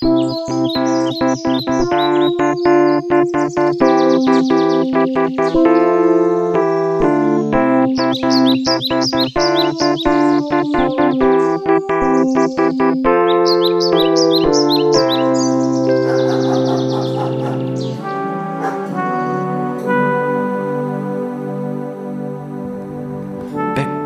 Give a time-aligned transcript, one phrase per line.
[0.00, 0.14] Pekka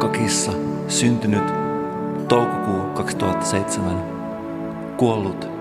[0.09, 0.52] Kissa,
[0.88, 1.43] syntynyt
[2.29, 4.04] toukokuu 2007,
[4.96, 5.52] kuollut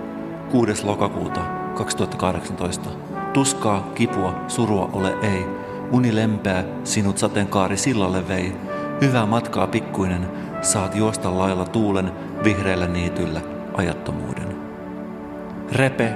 [0.52, 0.86] 6.
[0.86, 1.40] lokakuuta
[1.74, 2.90] 2018.
[3.32, 5.46] Tuskaa, kipua, surua ole ei.
[5.92, 8.52] Uni lempeä, sinut sateenkaari sillalle vei.
[9.00, 10.28] Hyvää matkaa pikkuinen,
[10.62, 12.12] saat juosta lailla tuulen
[12.44, 13.40] vihreällä niityllä
[13.74, 14.56] ajattomuuden.
[15.72, 16.14] Repe,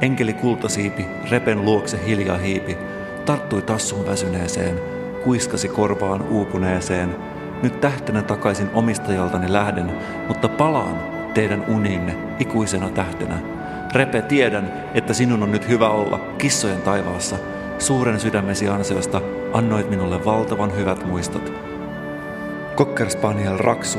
[0.00, 2.78] enkeli kultasiipi, repen luokse hiljaa hiipi,
[3.26, 4.80] tarttui tassun väsyneeseen,
[5.24, 7.16] kuiskasi korvaan uupuneeseen.
[7.62, 9.92] Nyt tähtenä takaisin omistajaltani lähden,
[10.28, 13.38] mutta palaan teidän uniinne ikuisena tähtenä.
[13.92, 17.36] Repe, tiedän, että sinun on nyt hyvä olla kissojen taivaassa.
[17.78, 19.20] Suuren sydämesi ansiosta
[19.52, 21.52] annoit minulle valtavan hyvät muistot.
[22.76, 23.98] Cocker Spaniel raksu,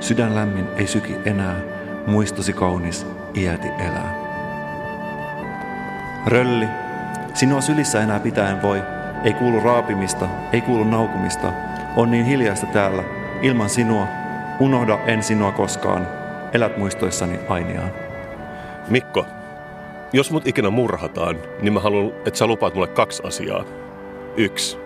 [0.00, 1.56] sydän lämmin ei syki enää,
[2.06, 4.14] muistosi kaunis, iäti elää.
[6.26, 6.68] Rölli,
[7.34, 8.82] sinua sylissä enää pitäen voi,
[9.24, 11.52] ei kuulu raapimista, ei kuulu naukumista,
[11.96, 13.04] on niin hiljaista täällä,
[13.42, 14.08] ilman sinua,
[14.60, 16.17] unohda en sinua koskaan,
[16.52, 17.90] elät muistoissani ainiaan.
[18.88, 19.26] Mikko,
[20.12, 23.64] jos mut ikinä murhataan, niin mä haluan, että sä lupaat mulle kaksi asiaa.
[24.36, 24.78] Yksi.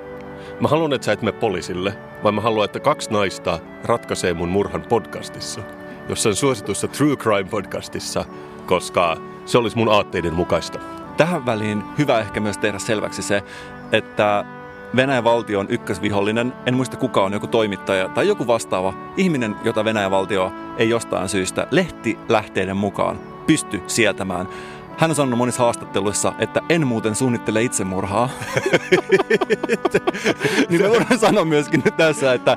[0.61, 4.49] Mä haluan, että sä et mene poliisille, vaan mä haluan, että kaksi naista ratkaisee mun
[4.49, 5.61] murhan podcastissa.
[6.09, 8.25] Jossain suositussa True Crime podcastissa,
[8.67, 10.79] koska se olisi mun aatteiden mukaista.
[11.17, 13.43] Tähän väliin hyvä ehkä myös tehdä selväksi se,
[13.93, 14.45] että
[14.97, 16.53] Venäjän valtio on ykkösvihollinen.
[16.67, 21.29] En muista kuka on joku toimittaja tai joku vastaava ihminen, jota Venäjän valtio ei jostain
[21.29, 24.49] syystä lehtilähteiden mukaan pysty sietämään.
[24.99, 28.29] Hän on sanonut monissa haastatteluissa, että en muuten suunnittele itsemurhaa.
[30.69, 32.57] niin me voidaan sanoa myöskin nyt tässä, että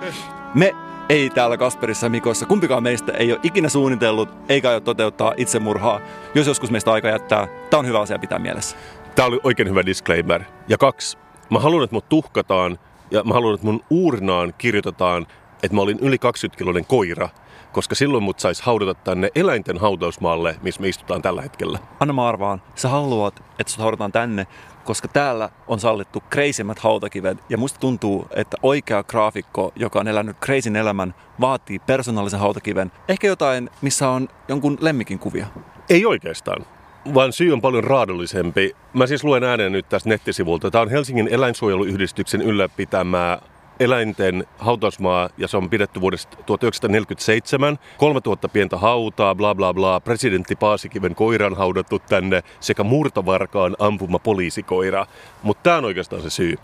[0.53, 0.75] me
[1.09, 6.01] ei täällä Kasperissa Mikossa, kumpikaan meistä ei ole ikinä suunnitellut eikä aio toteuttaa itsemurhaa.
[6.35, 8.78] Jos joskus meistä aika jättää, tämä on hyvä asia pitää mielessä.
[9.16, 10.41] Tämä oli oikein hyvä disclaimer.
[10.68, 11.18] Ja kaksi,
[11.50, 12.79] mä haluan, että mut tuhkataan
[13.11, 15.28] ja mä haluan, että mun uurnaan kirjoitetaan,
[15.63, 17.29] että mä olin yli 20-kiloinen koira,
[17.72, 21.79] koska silloin mut sais haudata tänne eläinten hautausmaalle, missä me istutaan tällä hetkellä.
[22.00, 24.47] Anna mä arvaan, sä haluat, että sut haudataan tänne,
[24.83, 27.38] koska täällä on sallittu kreisimmät hautakivet.
[27.50, 32.91] Ja musta tuntuu, että oikea graafikko, joka on elänyt kreisin elämän, vaatii persoonallisen hautakiven.
[33.07, 35.45] Ehkä jotain, missä on jonkun lemmikin kuvia.
[35.89, 36.66] Ei oikeastaan,
[37.13, 38.75] vaan syy on paljon raadollisempi.
[38.93, 40.71] Mä siis luen ääneen nyt tästä nettisivulta.
[40.71, 43.39] Tämä on Helsingin eläinsuojeluyhdistyksen ylläpitämää
[43.79, 47.79] eläinten hautausmaa ja se on pidetty vuodesta 1947.
[47.97, 49.99] 3000 pientä hautaa, bla bla bla.
[49.99, 55.05] Presidentti Paasikiven koira on haudattu tänne sekä murtovarkaan ampuma poliisikoira.
[55.44, 56.55] Mutta tämä on oikeastaan se syy.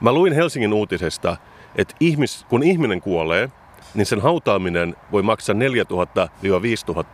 [0.00, 1.36] Mä luin Helsingin uutisesta,
[1.76, 3.50] että ihmis, kun ihminen kuolee,
[3.94, 5.58] niin sen hautaaminen voi maksaa 4000-5000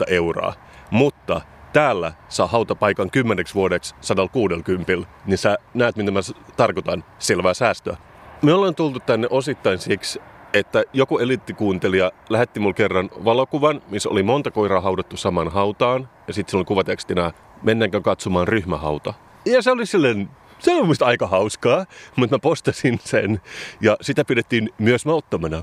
[0.06, 0.54] euroa.
[0.91, 1.41] Mutta
[1.72, 4.93] täällä saa hautapaikan kymmeneksi vuodeksi 160,
[5.27, 6.21] niin sä näet, mitä mä
[6.56, 7.05] tarkoitan.
[7.19, 7.97] Selvää säästöä.
[8.43, 10.21] Me ollaan tultu tänne osittain siksi,
[10.53, 16.09] että joku eliittikuuntelija lähetti mulle kerran valokuvan, missä oli monta koiraa haudattu saman hautaan.
[16.27, 19.15] Ja sitten siellä oli kuvatekstinä, mennäänkö katsomaan ryhmähauta.
[19.47, 23.41] Ja se oli silleen, se oli musta aika hauskaa, mutta mä postasin sen.
[23.81, 25.62] Ja sitä pidettiin myös mauttomana.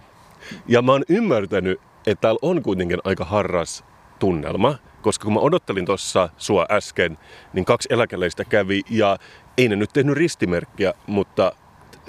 [0.67, 3.85] Ja mä oon ymmärtänyt, että täällä on kuitenkin aika harras
[4.19, 4.75] tunnelma.
[5.01, 7.17] Koska kun mä odottelin tuossa sua äsken,
[7.53, 9.17] niin kaksi eläkeläistä kävi ja
[9.57, 11.51] ei ne nyt tehnyt ristimerkkiä, mutta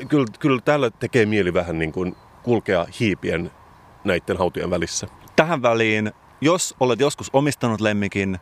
[0.09, 3.51] kyllä, kyllä täällä tekee mieli vähän niin kuin kulkea hiipien
[4.05, 5.07] näiden hautujen välissä.
[5.37, 8.39] Tähän väliin, jos olet joskus omistanut lemmikin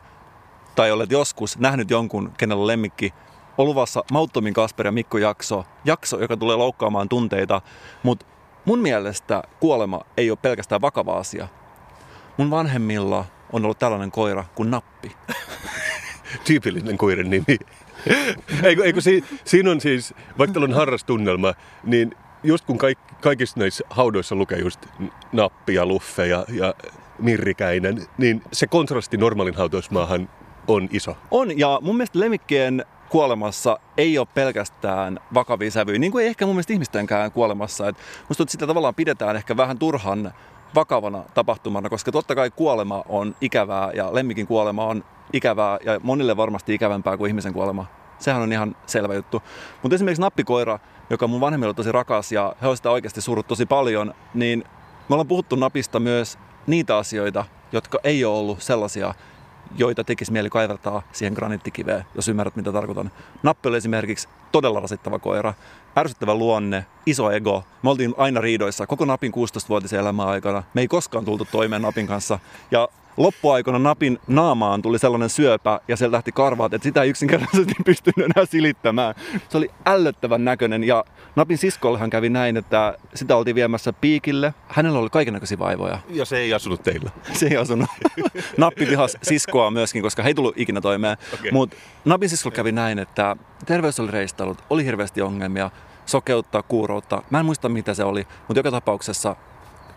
[0.75, 3.13] tai olet joskus nähnyt jonkun, kenellä on lemmikki,
[3.57, 7.61] on luvassa Mauttomin Kasper ja Mikko jakso, jakso, joka tulee loukkaamaan tunteita,
[8.03, 8.25] mutta
[8.65, 11.47] mun mielestä kuolema ei ole pelkästään vakava asia.
[12.37, 15.15] Mun vanhemmilla on ollut tällainen koira kuin Nappi.
[16.47, 17.57] Tyypillinen koiran nimi.
[18.63, 21.53] eikö, eikö si, siinä on siis, vaikka teillä on harrastunnelma,
[21.83, 24.85] niin just kun kaik, kaikissa näissä haudoissa lukee just
[25.31, 26.73] nappi ja luffe ja, ja
[27.19, 30.29] mirrikäinen, niin se kontrasti normaalin hautausmaahan
[30.67, 31.17] on iso.
[31.31, 36.45] On, ja mun mielestä lemmikkien kuolemassa ei ole pelkästään vakavia sävyjä, niin kuin ei ehkä
[36.45, 37.87] mun mielestä ihmistenkään kuolemassa.
[37.87, 37.97] Et
[38.29, 40.33] musta että sitä tavallaan pidetään ehkä vähän turhan
[40.75, 46.37] vakavana tapahtumana, koska totta kai kuolema on ikävää ja lemmikin kuolema on ikävää ja monille
[46.37, 47.85] varmasti ikävämpää kuin ihmisen kuolema.
[48.19, 49.41] Sehän on ihan selvä juttu.
[49.81, 50.79] Mutta esimerkiksi nappikoira,
[51.09, 54.63] joka mun vanhemmilla on tosi rakas ja he on sitä oikeasti surut tosi paljon, niin
[55.09, 59.13] me ollaan puhuttu napista myös niitä asioita, jotka ei ole ollut sellaisia,
[59.77, 63.11] joita tekisi mieli kaivertaa siihen granittikiveen, jos ymmärrät mitä tarkoitan.
[63.43, 65.53] Nappi oli esimerkiksi todella rasittava koira,
[65.97, 67.63] ärsyttävä luonne, iso ego.
[67.83, 70.63] Me oltiin aina riidoissa koko Napin 16-vuotisen elämän aikana.
[70.73, 72.39] Me ei koskaan tultu toimeen Napin kanssa.
[72.71, 72.87] Ja
[73.19, 78.31] loppuaikana napin naamaan tuli sellainen syöpä ja sieltä lähti karvaat, että sitä ei yksinkertaisesti pystynyt
[78.35, 79.15] enää silittämään.
[79.49, 81.05] Se oli ällöttävän näköinen ja
[81.35, 84.53] napin siskollehan kävi näin, että sitä oltiin viemässä piikille.
[84.67, 85.99] Hänellä oli kaikenlaisia vaivoja.
[86.09, 87.11] Ja se ei asunut teillä.
[87.39, 87.89] Se ei asunut.
[88.57, 91.17] Nappi vihas siskoa myöskin, koska he ei tullut ikinä toimeen.
[91.33, 91.51] Okay.
[91.51, 93.35] Mutta napin siskolla kävi näin, että
[93.65, 95.71] terveys oli reistellut, oli hirveästi ongelmia,
[96.05, 97.23] sokeutta, kuuroutta.
[97.29, 99.35] Mä en muista mitä se oli, mutta joka tapauksessa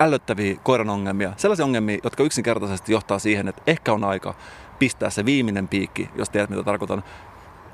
[0.00, 1.33] ällöttäviä koiran ongelmia.
[1.37, 4.35] Sellaisia ongelmia, jotka yksinkertaisesti johtaa siihen, että ehkä on aika
[4.79, 7.05] pistää se viimeinen piikki, jos tiedät mitä tarkoitan.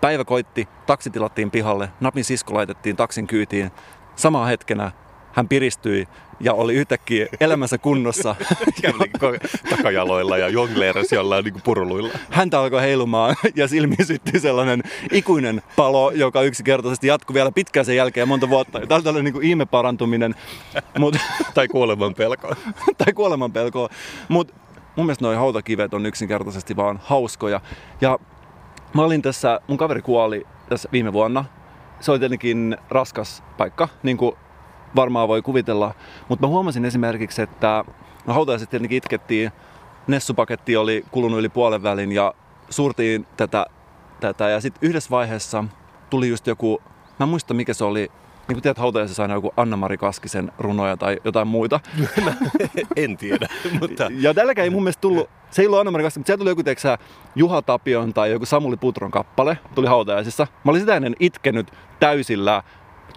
[0.01, 3.71] Päivä koitti, taksi tilattiin pihalle, napin sisko laitettiin taksin kyytiin.
[4.17, 4.91] Samaa hetkenä
[5.39, 6.09] hän piristyi
[6.41, 8.37] ja oli yhtäkkiä elämänsä kunnossa.
[9.77, 12.11] takajaloilla ja jongleerasi jollain niin puruluilla.
[12.31, 14.83] Häntä alkoi heilumaan ja silmiin syttyi sellainen
[15.13, 18.81] ikuinen palo, joka yksinkertaisesti jatkui vielä pitkään sen jälkeen monta vuotta.
[18.87, 20.35] Tämä oli niin ihme parantuminen.
[20.99, 21.17] Mut,
[21.55, 22.55] tai kuoleman pelko.
[23.05, 23.89] tai kuoleman pelko.
[24.29, 24.55] Mutta
[24.97, 27.61] mun mielestä noin hautakivet on yksinkertaisesti vaan hauskoja.
[28.01, 28.19] Ja
[28.95, 31.45] mä olin tässä, mun kaveri kuoli tässä viime vuonna.
[32.01, 34.37] Se oli tietenkin raskas paikka, niin kuin
[34.97, 35.95] varmaan voi kuvitella.
[36.29, 37.85] Mutta mä huomasin esimerkiksi, että
[38.27, 39.53] no hautajaiset tietenkin itkettiin,
[40.07, 42.35] Nessupaketti oli kulunut yli puolen välin ja
[42.71, 43.67] suurtiin tätä,
[44.21, 45.65] tätä ja sitten yhdessä vaiheessa
[46.11, 46.83] tuli just joku,
[47.19, 50.97] mä en muista mikä se oli, niin kuin tiedät hautajaisessa aina joku Anna-Mari Kaskisen runoja
[50.97, 51.81] tai jotain muita.
[52.97, 53.49] en tiedä,
[53.81, 54.09] mutta...
[54.11, 56.63] Ja tälläkään ei mun mielestä tullut, se ei ollut Anna-Mari Kaskisen, mutta siellä tuli joku,
[56.63, 56.99] teeksä,
[57.35, 60.47] Juha Tapion tai joku Samuli Putron kappale, tuli hautajaisissa.
[60.65, 62.63] Mä olin sitä ennen itkenyt täysillä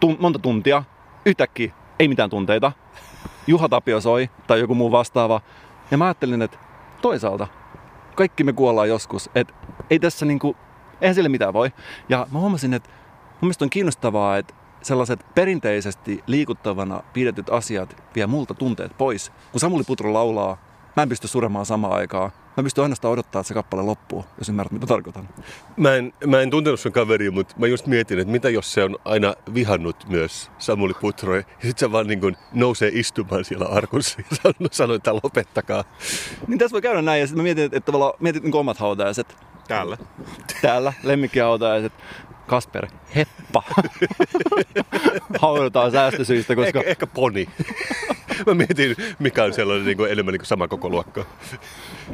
[0.06, 0.84] tun- monta tuntia,
[1.26, 2.72] yhtäkkiä ei mitään tunteita.
[3.48, 5.42] Juha Tapio soi tai joku muu vastaava.
[5.92, 6.58] Ja mä ajattelin, että
[7.02, 7.48] toisaalta
[8.16, 9.30] kaikki me kuollaan joskus.
[9.36, 9.54] Että
[9.90, 10.56] ei tässä niinku,
[11.02, 11.72] eihän sille mitään voi.
[12.10, 18.28] Ja mä huomasin, että mun mielestä on kiinnostavaa, että sellaiset perinteisesti liikuttavana pidetyt asiat vie
[18.28, 19.32] multa tunteet pois.
[19.52, 20.58] Kun Samuli Putro laulaa,
[20.96, 22.32] mä en pysty suremaan samaan aikaan.
[22.58, 25.30] Mä pystyn ainoastaan odottaa, että se kappale loppuu, jos ymmärrät, mitä tarkoitan.
[25.78, 28.84] Mä en, mä en tuntenut sun kaveria, mutta mä just mietin, että mitä jos se
[28.84, 33.66] on aina vihannut myös Samuli Putro, ja sit se vaan niin kuin nousee istumaan siellä
[33.66, 35.84] arkussa ja sanoo, että lopettakaa.
[36.48, 38.78] Niin tässä voi käydä näin, ja sitten mä mietin, että, että tavallaan mietit niin omat
[38.78, 39.36] hautajaiset.
[39.68, 39.98] Täällä.
[40.62, 41.94] Täällä, lemmikkihautajaiset.
[42.48, 43.64] Kasper, heppa.
[45.42, 46.80] Haudutaan säästösyistä, koska...
[46.80, 47.48] Ehkä, ehkä poni.
[48.48, 51.26] Mä mietin, mikä on sellainen niin kuin enemmän niin kuin sama koko luokka.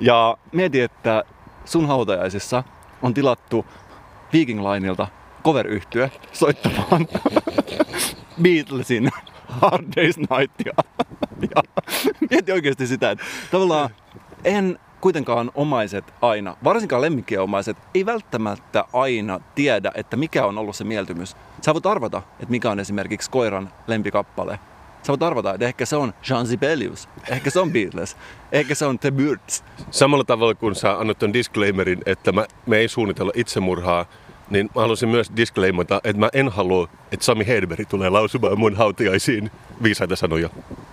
[0.02, 1.24] Ja mietin, että
[1.66, 2.64] sun hautajaisissa
[3.02, 3.66] on tilattu
[4.34, 5.08] Viking Lineilta
[5.44, 5.68] cover
[6.34, 7.08] soittamaan
[8.44, 9.10] Beatlesin
[9.48, 10.74] Hard Day's Nightia.
[11.56, 11.86] ja
[12.30, 13.90] mietin oikeasti sitä, että tavallaan
[14.44, 20.76] en kuitenkaan omaiset aina, varsinkaan lemmikkien omaiset, ei välttämättä aina tiedä, että mikä on ollut
[20.76, 21.36] se mieltymys.
[21.62, 24.60] Sä voit arvata, että mikä on esimerkiksi koiran lempikappale.
[25.04, 28.18] Sä voit arvata, että ehkä se on Jean Sibelius, ehkä se on Beatles,
[28.52, 29.64] ehkä se on The Birds.
[29.92, 34.06] Samalla tavalla kun sä annat ton disclaimerin, että mä, me ei suunnitella itsemurhaa,
[34.50, 38.76] niin mä haluaisin myös disclaimata, että mä en halua, että Sami Hedberg tulee lausumaan mun
[38.76, 39.52] hautiaisiin
[39.84, 40.50] viisaita sanoja.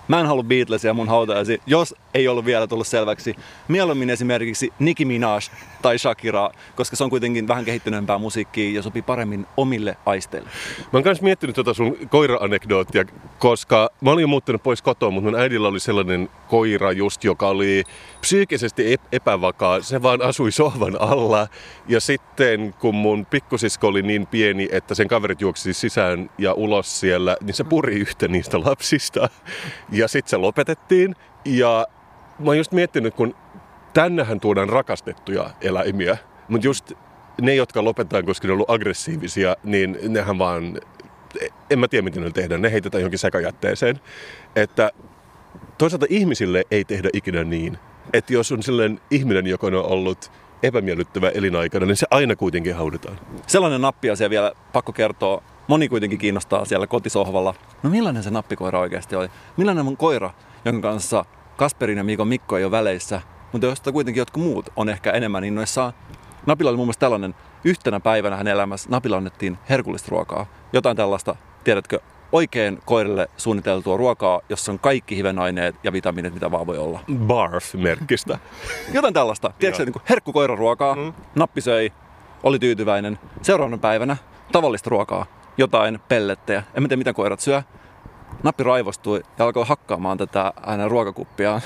[0.09, 3.37] Mä en halua Beatlesia mun hautajaisiin, jos ei ollut vielä tullut selväksi.
[3.69, 5.41] Mieluummin esimerkiksi Nicki Minaj
[5.83, 10.49] tai Shakira, koska se on kuitenkin vähän kehittyneempää musiikkia ja sopii paremmin omille aisteille.
[10.79, 13.05] Mä oon myös miettinyt tota sun koira-anekdoottia,
[13.39, 17.49] koska mä olin jo muuttanut pois kotoa, mutta mun äidillä oli sellainen koira just, joka
[17.49, 17.85] oli
[18.21, 19.81] psyykkisesti epävakaa.
[19.81, 21.49] Se vaan asui sohvan alla
[21.89, 26.04] ja sitten kun mun pikkusisko oli niin pieni, että sen kaverit juoksi sisään
[26.39, 29.29] ja ulos siellä, niin se puri yhtä niistä lapsista.
[29.93, 31.17] Ja sitten se lopetettiin.
[31.45, 31.87] Ja
[32.39, 33.35] mä oon just miettinyt, kun
[33.95, 36.17] tännehän tuodaan rakastettuja eläimiä,
[36.49, 36.93] mutta just
[37.41, 40.81] ne, jotka lopetetaan, koska ne on ollut aggressiivisia, niin nehän vaan,
[41.71, 44.01] en mä tiedä miten ne tehdään, ne heitetään johonkin sekajätteeseen.
[44.57, 44.91] Että
[45.79, 47.79] toisaalta ihmisille ei tehdä ikinä niin,
[48.13, 50.31] että jos on sellainen ihminen, joka on ollut
[50.63, 53.21] epämiellyttävä elinaikana, niin se aina kuitenkin haudutaan.
[53.47, 55.43] Sellainen nappiasia vielä pakko kertoa.
[55.69, 57.55] Moni kuitenkin kiinnostaa siellä kotisohvalla.
[57.83, 59.29] No millainen se nappikoira oikeasti oli?
[59.57, 60.31] Millainen on koira,
[60.65, 61.25] jonka kanssa
[61.57, 63.21] Kasperin ja Miikon Mikko ei ole väleissä,
[63.53, 65.93] mutta josta kuitenkin jotkut muut on ehkä enemmän innoissaan.
[66.47, 70.47] Napilla oli muun muassa tällainen, yhtenä päivänä hänen elämässä Napilla annettiin herkullista ruokaa.
[70.73, 72.01] Jotain tällaista, tiedätkö,
[72.33, 77.01] oikein koirille suunniteltua ruokaa, jossa on kaikki hivenaineet ja vitamiinit, mitä vaan voi olla.
[77.27, 78.39] Barf-merkkistä.
[78.95, 79.53] Jotain tällaista.
[79.59, 81.13] Tiedätkö, niin herkkukoiraruokaa, mm.
[81.35, 81.93] nappi söi,
[82.43, 83.19] oli tyytyväinen.
[83.43, 84.17] Seuraavana päivänä
[84.53, 85.27] tavallista ruokaa,
[85.59, 86.63] jotain pellettejä.
[86.75, 87.63] En tiedä, mitä koirat syö.
[88.43, 91.61] Nappi raivostui ja alkoi hakkaamaan tätä hänen ruokakuppiaan.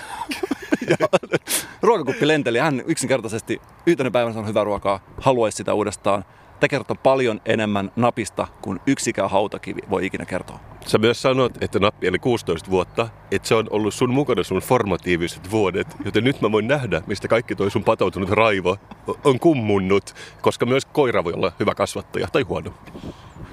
[1.83, 2.59] ruokakuppi lenteli.
[2.59, 6.25] Hän yksinkertaisesti yhtenä päivänä sanoi hyvää ruokaa, haluaisi sitä uudestaan.
[6.61, 10.61] Tämä kertoo paljon enemmän napista kuin yksikään hautakivi voi ikinä kertoa.
[10.87, 14.59] Sä myös sanot, että nappi eli 16 vuotta, että se on ollut sun mukana sun
[14.61, 18.77] formatiiviset vuodet, joten nyt mä voin nähdä, mistä kaikki toi sun patoutunut raivo
[19.25, 22.75] on kummunnut, koska myös koira voi olla hyvä kasvattaja tai huono.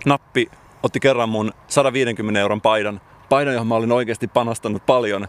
[0.06, 0.52] Nappi
[0.84, 5.28] otti kerran mun 150 euron paidan, paidan, johon mä olin oikeasti panostanut paljon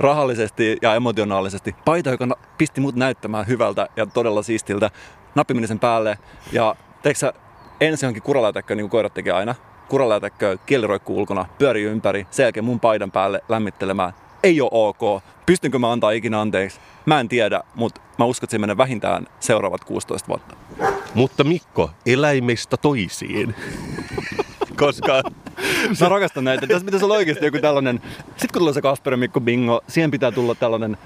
[0.00, 1.74] rahallisesti ja emotionaalisesti.
[1.84, 4.90] Paita, joka pisti mut näyttämään hyvältä ja todella siistiltä.
[5.34, 6.18] Nappi meni sen päälle
[6.52, 7.32] ja teikö sä
[7.80, 9.54] ensin johonkin kuraläätäkköön, niin kuin koirat tekee aina.
[9.88, 14.12] Kuraläätäkköön, kieli roikkuu ulkona, pyörii ympäri, sen jälkeen mun paidan päälle lämmittelemään.
[14.42, 15.22] Ei ole ok.
[15.46, 16.80] Pystynkö mä antaa ikinä anteeksi?
[17.06, 20.56] Mä en tiedä, mutta mä uskon, että se menee vähintään seuraavat 16 vuotta.
[21.14, 23.54] Mutta Mikko, eläimistä toisiin.
[24.78, 25.22] Koska
[26.00, 26.66] Mä rakastan näitä.
[26.66, 28.00] Tässä pitäisi olla oikeasti joku tällainen,
[28.36, 30.96] sit kun tulee se Kasper Mikko bingo, siihen pitää tulla tällainen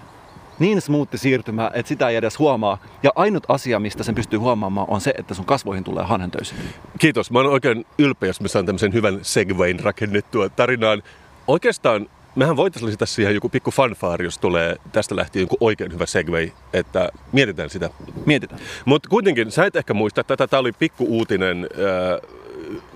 [0.59, 2.78] niin smoothi siirtymä, että sitä ei edes huomaa.
[3.02, 6.54] Ja ainut asia, mistä sen pystyy huomaamaan, on se, että sun kasvoihin tulee hanhentöysi.
[6.99, 7.30] Kiitos.
[7.30, 11.02] Mä oon oikein ylpeä, jos mä saan tämmöisen hyvän segwayn rakennettua tarinaan.
[11.47, 16.07] Oikeastaan mehän voitaisiin lisätä siihen joku pikku fanfaari, jos tulee tästä lähtien joku oikein hyvä
[16.07, 17.91] segway, että mietitään sitä.
[18.27, 18.61] Mietitään.
[18.85, 22.43] Mutta kuitenkin, sä et ehkä muista tätä, tämä oli pikku uutinen, äh,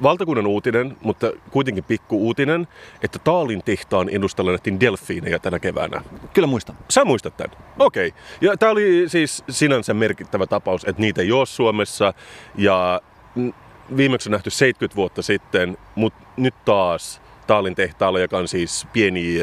[0.03, 2.69] valtakunnan uutinen, mutta kuitenkin pikku uutinen,
[3.03, 6.03] että Taalin tehtaan edustalla nähtiin delfiinejä tänä keväänä.
[6.35, 6.77] Kyllä muistan.
[6.89, 7.57] Sä muistat tämän?
[7.79, 8.09] Okei.
[8.09, 8.21] Okay.
[8.41, 12.15] Ja tämä oli siis sinänsä merkittävä tapaus, että niitä ei ole Suomessa.
[12.55, 13.01] Ja
[13.97, 19.35] viimeksi on nähty 70 vuotta sitten, mutta nyt taas Taalin tehtaalla, joka on siis pieni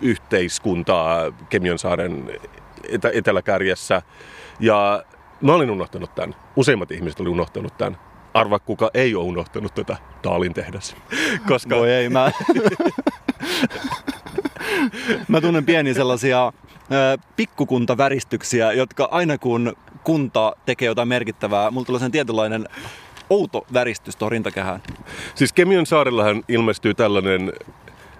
[0.00, 1.16] yhteiskunta
[1.48, 2.40] Kemiansaaren
[2.88, 4.02] etä- eteläkärjessä.
[4.60, 5.04] Ja
[5.40, 6.34] mä olin unohtanut tämän.
[6.56, 7.98] Useimmat ihmiset oli unohtanut tämän
[8.34, 10.96] arva kuka ei ole unohtanut tätä Taalin tehdas.
[11.48, 11.76] Koska...
[11.76, 12.28] Voi ei, mä...
[15.28, 16.52] mä tunnen pieniä sellaisia
[17.36, 22.68] pikkukuntaväristyksiä, jotka aina kun kunta tekee jotain merkittävää, mulla tulee sen tietynlainen
[23.30, 24.82] outo väristys tuohon rintakehään.
[25.34, 27.52] Siis Kemion saarellahan ilmestyy tällainen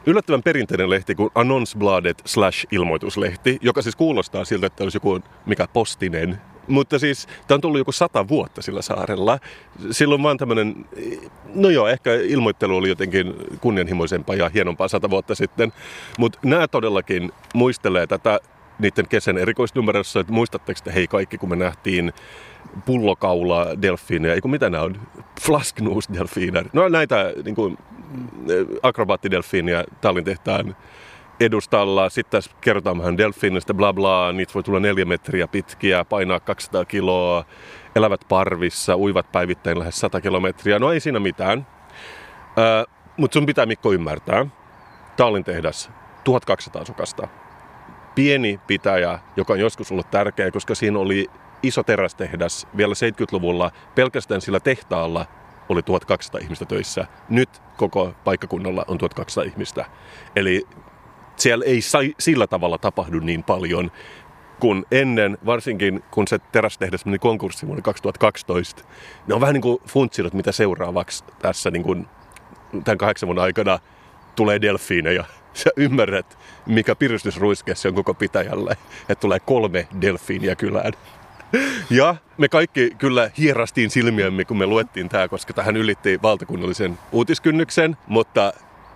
[0.07, 5.69] yllättävän perinteinen lehti kuin Annonsbladet slash ilmoituslehti, joka siis kuulostaa siltä, että olisi joku mikä
[5.73, 9.39] postinen mutta siis tämä on tullut joku sata vuotta sillä saarella.
[9.91, 10.87] Silloin vaan tämmöinen,
[11.55, 15.73] no joo, ehkä ilmoittelu oli jotenkin kunnianhimoisempaa ja hienompaa sata vuotta sitten.
[16.19, 18.41] Mutta nämä todellakin muistelee tätä
[18.79, 22.13] niiden kesän erikoisnumerossa, että muistatteko te hei kaikki, kun me nähtiin
[22.87, 25.01] pullokaula delfiineja, eikö mitä nämä on?
[25.41, 26.69] Flasknuus delfiiner.
[26.73, 27.79] No näitä niin kuin,
[28.83, 30.77] akrobaattidelfiiniä Tallin tehtaan
[31.41, 32.09] edustalla.
[32.09, 34.33] Sitten tässä kerrotaan vähän delfiinistä, bla bla.
[34.33, 37.45] Niitä voi tulla neljä metriä pitkiä, painaa 200 kiloa,
[37.97, 40.79] elävät parvissa, uivat päivittäin lähes 100 kilometriä.
[40.79, 41.67] No ei siinä mitään.
[42.59, 44.47] Äh, Mutta sun pitää Mikko ymmärtää.
[45.17, 45.91] Tallin tehdas,
[46.25, 47.29] 1200 asukasta.
[48.15, 51.31] Pieni pitäjä, joka on joskus ollut tärkeä, koska siinä oli
[51.67, 53.71] iso terästehdas vielä 70-luvulla.
[53.95, 55.27] Pelkästään sillä tehtaalla
[55.69, 57.07] oli 1200 ihmistä töissä.
[57.29, 59.85] Nyt koko paikkakunnalla on 1200 ihmistä.
[60.37, 60.67] Eli
[61.37, 63.91] siellä ei sai, sillä tavalla tapahdu niin paljon
[64.61, 68.83] kuin ennen, varsinkin kun se terästehdas meni konkurssiin vuonna 2012.
[69.27, 72.07] Ne on vähän niin kuin funtsinut, mitä seuraavaksi tässä niin kuin
[72.85, 73.79] tämän kahdeksan vuoden aikana
[74.37, 75.25] tulee delfiineja.
[75.55, 78.77] Sä ymmärrät, mikä piristysruiske se on koko pitäjälle,
[79.09, 80.93] että tulee kolme delfiiniä kylään.
[81.91, 87.97] Ja me kaikki kyllä hierastiin silmiämme, kun me luettiin tämä, koska tähän ylitti valtakunnallisen uutiskynnyksen,
[88.07, 88.53] mutta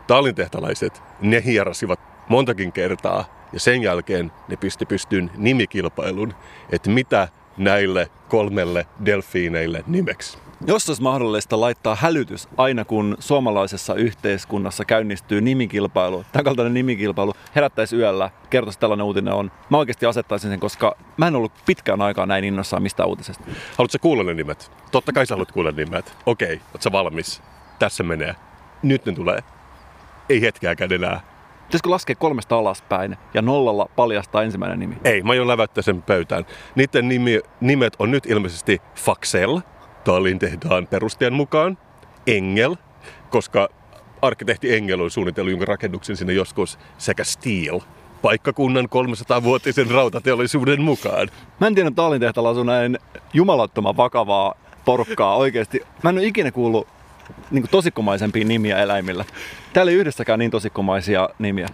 [0.07, 3.49] tallintehtalaiset, ne hierasivat montakin kertaa.
[3.53, 6.35] Ja sen jälkeen ne pisti pystyyn nimikilpailun,
[6.71, 10.39] että mitä näille kolmelle delfiineille nimeksi.
[10.67, 17.97] Jos olisi mahdollista laittaa hälytys aina kun suomalaisessa yhteiskunnassa käynnistyy nimikilpailu, tämän kaltainen nimikilpailu herättäisi
[17.97, 19.51] yöllä, kertoisi tällainen uutinen on.
[19.71, 23.45] Mä oikeasti asettaisin sen, koska mä en ollut pitkään aikaa näin innossaan mistä uutisesta.
[23.77, 24.71] Haluatko kuulla ne nimet?
[24.91, 26.17] Totta kai sä haluat kuulla nimet.
[26.27, 27.43] Okei, okay, ootko valmis?
[27.79, 28.35] Tässä menee.
[28.83, 29.39] Nyt ne tulee.
[30.29, 31.21] Ei hetkeäkään enää.
[31.65, 34.97] Pitäisikö laskea kolmesta alaspäin ja nollalla paljastaa ensimmäinen nimi?
[35.05, 36.47] Ei, mä aion läväyttää sen pöytään.
[36.75, 39.61] Niiden nimi, nimet on nyt ilmeisesti Faxel,
[40.09, 41.79] Tallin tehdään perustajan mukaan,
[42.27, 42.77] Engel,
[43.31, 43.69] koska
[44.23, 47.81] arkkitehti Engel on suunnitellut jonka rakennuksen sinne joskus, sekä Steel,
[48.23, 51.29] paikkakunnan 300-vuotisen rautateollisuuden mukaan.
[51.61, 52.99] Mä en tiedä, Tallin tehtaalla asuu näin
[53.35, 55.81] jumalattoman vakavaa porukkaa oikeasti.
[56.03, 56.89] Mä en ole ikinä kuullut
[57.51, 59.25] niin kuin tosikkomaisempia nimiä eläimillä.
[59.73, 61.69] Täällä ei yhdessäkään niin tosikkomaisia nimiä.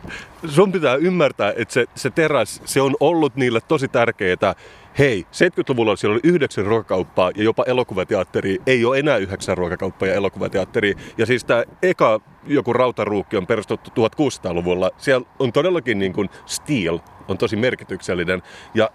[0.46, 4.54] Sun pitää ymmärtää, että se, se teräs, se on ollut niille tosi tärkeää.
[4.98, 8.58] Hei, 70-luvulla siellä oli yhdeksän ruokakauppaa ja jopa elokuvateatteri.
[8.66, 10.94] Ei ole enää yhdeksän ruokakauppaa ja elokuvateatteri.
[11.18, 14.90] Ja siis tämä eka joku rautaruukki on perustettu 1600-luvulla.
[14.96, 16.98] Siellä on todellakin niin kuin steel
[17.28, 18.42] on tosi merkityksellinen.
[18.74, 18.90] Ja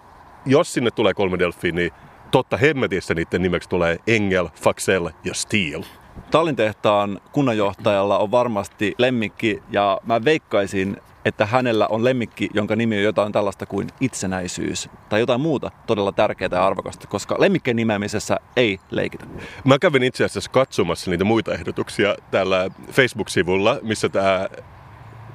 [0.46, 1.92] jos sinne tulee kolme delfiiniä, niin
[2.32, 5.84] totta hemmetissä niiden nimeksi tulee Engel, Faxel ja Steel.
[6.32, 10.98] Tallin tehtaan kunnanjohtajalla on varmasti lemmikki ja mä veikkaisin,
[11.30, 16.12] että hänellä on lemmikki, jonka nimi on jotain tällaista kuin itsenäisyys tai jotain muuta todella
[16.12, 19.26] tärkeää ja arvokasta, koska lemmikkien nimeämisessä ei leikitä.
[19.64, 24.48] Mä kävin itse asiassa katsomassa niitä muita ehdotuksia täällä Facebook-sivulla, missä tämä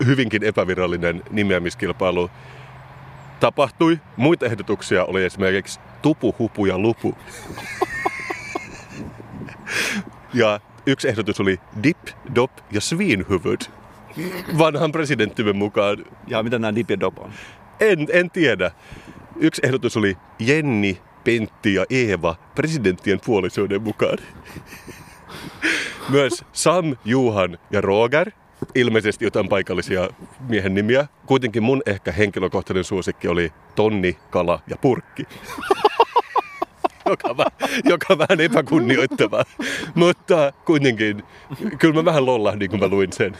[0.06, 2.30] hyvinkin epävirallinen nimeämiskilpailu
[3.40, 4.00] tapahtui.
[4.16, 7.14] Muita ehdotuksia oli esimerkiksi tupu, hupu ja lupu.
[10.34, 11.98] ja yksi ehdotus oli dip,
[12.34, 13.60] dop ja svinhuvud.
[14.58, 16.04] Vanhan presidenttimme mukaan.
[16.26, 17.32] Ja mitä nämä dip ja dop on?
[17.80, 18.70] En, en tiedä.
[19.36, 24.18] Yksi ehdotus oli Jenni, Pentti ja Eeva presidenttien puolisoiden mukaan.
[26.08, 28.30] Myös Sam, Juhan ja Roger–
[28.74, 30.08] ilmeisesti jotain paikallisia
[30.48, 31.06] miehen nimiä.
[31.26, 35.26] Kuitenkin mun ehkä henkilökohtainen suosikki oli tonni, kala ja purkki.
[37.06, 37.34] joka,
[37.84, 39.44] joka on vähän epäkunnioittava.
[39.94, 41.22] Mutta kuitenkin,
[41.78, 43.36] kyllä mä vähän lollahdin, kun mä luin sen.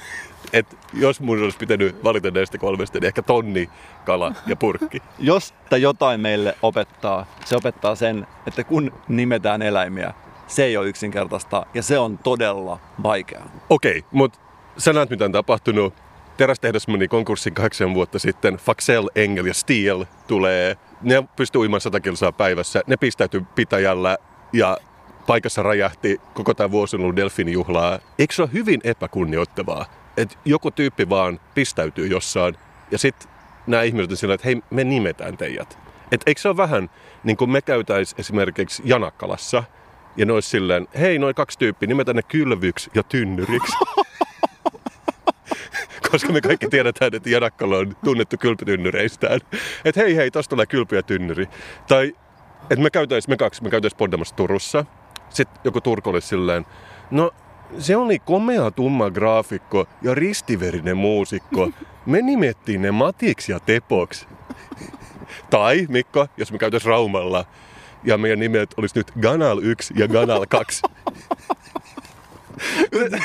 [0.53, 3.71] Et jos mun olisi pitänyt valita näistä kolmesta, niin ehkä tonni,
[4.05, 5.03] kala ja purkki.
[5.19, 10.15] Jos tai jotain meille opettaa, se opettaa sen, että kun nimetään eläimiä,
[10.47, 13.51] se ei ole yksinkertaista ja se on todella vaikeaa.
[13.71, 14.39] Okei, okay, mutta
[14.79, 15.95] sä näet mitä on tapahtunut.
[16.37, 18.57] Terästehdas meni konkurssin kahdeksan vuotta sitten.
[18.57, 20.77] Faxel, Engel ja Steel tulee.
[21.03, 22.83] Ne pystyy uimaan 100 kilsaa päivässä.
[22.87, 24.19] Ne pistäytyi pitäjällä
[24.53, 24.79] ja
[25.27, 27.99] paikassa räjähti koko tämä vuosi ollut delfinijuhlaa.
[28.19, 29.85] Eikö se ole hyvin epäkunnioittavaa,
[30.17, 32.57] että joku tyyppi vaan pistäytyy jossain
[32.91, 33.29] ja sitten
[33.67, 35.79] nämä ihmiset on sillä, että hei, me nimetään teidät.
[36.13, 36.91] Et eikö se ole vähän
[37.25, 39.65] niin kuin me käytäis esimerkiksi Janakkalassa
[40.17, 43.77] ja ne olisi silleen, hei, noin kaksi tyyppiä, nimetään ne kylvyksi ja tynnyriksi.
[46.11, 49.41] koska me kaikki tiedetään, että Janakkala on tunnettu kylpytynnyreistään.
[49.85, 51.49] Että hei hei, tosta tulee kylpy ja tynnyri.
[51.89, 52.15] Tai
[52.71, 54.85] että me käytäis, me kaksi, me käytäis Poddamassa Turussa.
[55.31, 56.67] Sitten joku Turku oli silleen,
[57.11, 57.31] no
[57.79, 61.71] se oli komea tumma graafikko ja ristiverinen muusikko.
[62.07, 64.27] Me nimettiin ne Matiksi ja Tepoksi.
[65.51, 67.45] Tai, Mikko, jos me käytäis Raumalla
[68.05, 70.83] ja meidän nimet olisi nyt Ganal 1 ja Ganal 2.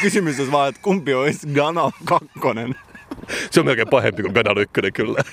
[0.02, 2.30] Kysymys on vaan, että kumpi olisi Ganal 2?
[3.52, 5.24] Se on melkein pahempi kuin Ganal 1 kyllä.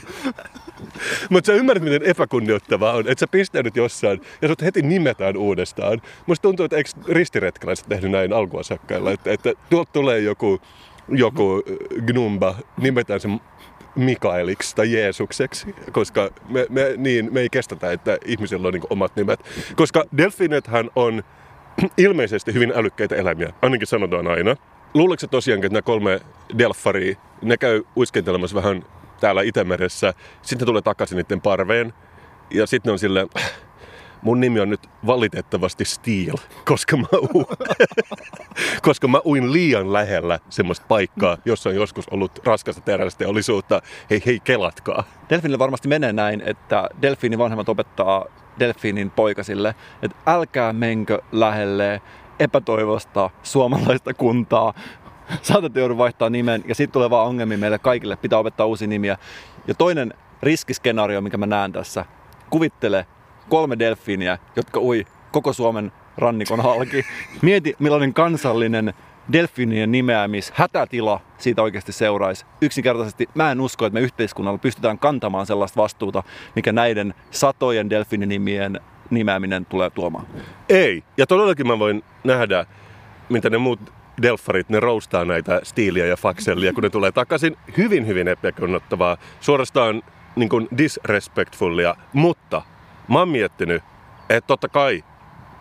[1.31, 6.03] Mutta sä ymmärrät, miten epäkunnioittavaa on, että sä pistäydyt jossain ja sut heti nimetään uudestaan.
[6.27, 10.61] Musta tuntuu, että eikö ristiretkalaiset tehnyt näin alkuasakkailla, että, että tuolta tulee joku,
[11.09, 11.63] joku
[12.07, 13.29] gnumba, nimetään se
[13.97, 19.17] Mikaeliksi tai Jeesukseksi, koska me, me, niin, me ei kestetä, että ihmisillä on niin omat
[19.17, 19.41] nimet.
[19.77, 21.23] Koska delfinethän on
[21.99, 24.57] ilmeisesti hyvin älykkäitä eläimiä, ainakin sanotaan aina.
[24.95, 26.21] Luuletko tosiaankin, että nämä kolme
[26.59, 28.85] delfaria, ne käy uiskentelemassa vähän
[29.21, 31.93] täällä Itämeressä, sitten tulee takaisin niiden parveen,
[32.51, 33.29] ja sitten ne on silleen,
[34.23, 37.49] mun nimi on nyt valitettavasti Steel, koska mä, u-
[38.87, 43.83] koska mä uin liian lähellä semmoista paikkaa, jossa on joskus ollut raskasta terästeollisuutta.
[44.11, 45.05] Hei, hei, kelatkaa.
[45.31, 48.25] Delfinille varmasti menee näin, että delfiinin vanhemmat opettaa
[48.59, 52.03] delfiinin poikasille, että älkää menkö lähelle
[52.39, 54.75] epätoivosta suomalaista kuntaa.
[55.43, 59.19] Saatatte joudun vaihtaa nimen ja sitten tulee vaan ongelmia meille kaikille, pitää opettaa uusia nimiä.
[59.67, 62.05] Ja toinen riskiskenaario, mikä mä näen tässä,
[62.51, 63.07] kuvittele
[63.49, 67.07] kolme delfiiniä, jotka ui koko Suomen rannikon halki.
[67.43, 68.95] Mieti, millainen kansallinen
[69.33, 72.47] delfiinien nimeämis hätätila siitä oikeasti seuraisi.
[72.61, 76.23] Yksinkertaisesti mä en usko, että me yhteiskunnalla pystytään kantamaan sellaista vastuuta,
[76.55, 80.27] mikä näiden satojen delfiininimien nimeäminen tulee tuomaan.
[80.69, 81.05] Ei.
[81.17, 82.67] Ja todellakin mä voin nähdä,
[83.29, 87.57] mitä ne muut delfarit, ne roustaa näitä stiiliä ja faksellia, kun ne tulee takaisin.
[87.77, 89.17] Hyvin, hyvin epäkunnottavaa.
[89.41, 90.03] Suorastaan
[90.37, 91.95] niin kuin disrespectfulia.
[92.13, 92.63] Mutta
[93.09, 93.83] mä oon miettinyt,
[94.29, 95.05] että totta kai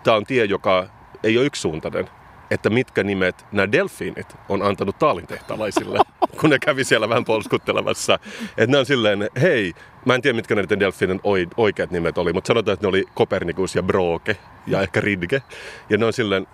[0.04, 0.88] tämä on tie, joka
[1.24, 2.10] ei ole yksisuuntainen
[2.52, 6.00] että mitkä nimet nämä delfiinit on antanut taalintehtalaisille,
[6.42, 8.20] kun ne kävi siellä vähän polskuttelemassa.
[8.50, 9.74] Että ne on silleen, hei,
[10.06, 11.22] mä en tiedä mitkä näiden delfiinin
[11.58, 14.38] oikeat nimet oli, mutta sanotaan, että ne oli Kopernikus ja Broke
[14.68, 15.42] ja ehkä Ridge.
[15.90, 16.48] Ja ne on silleen,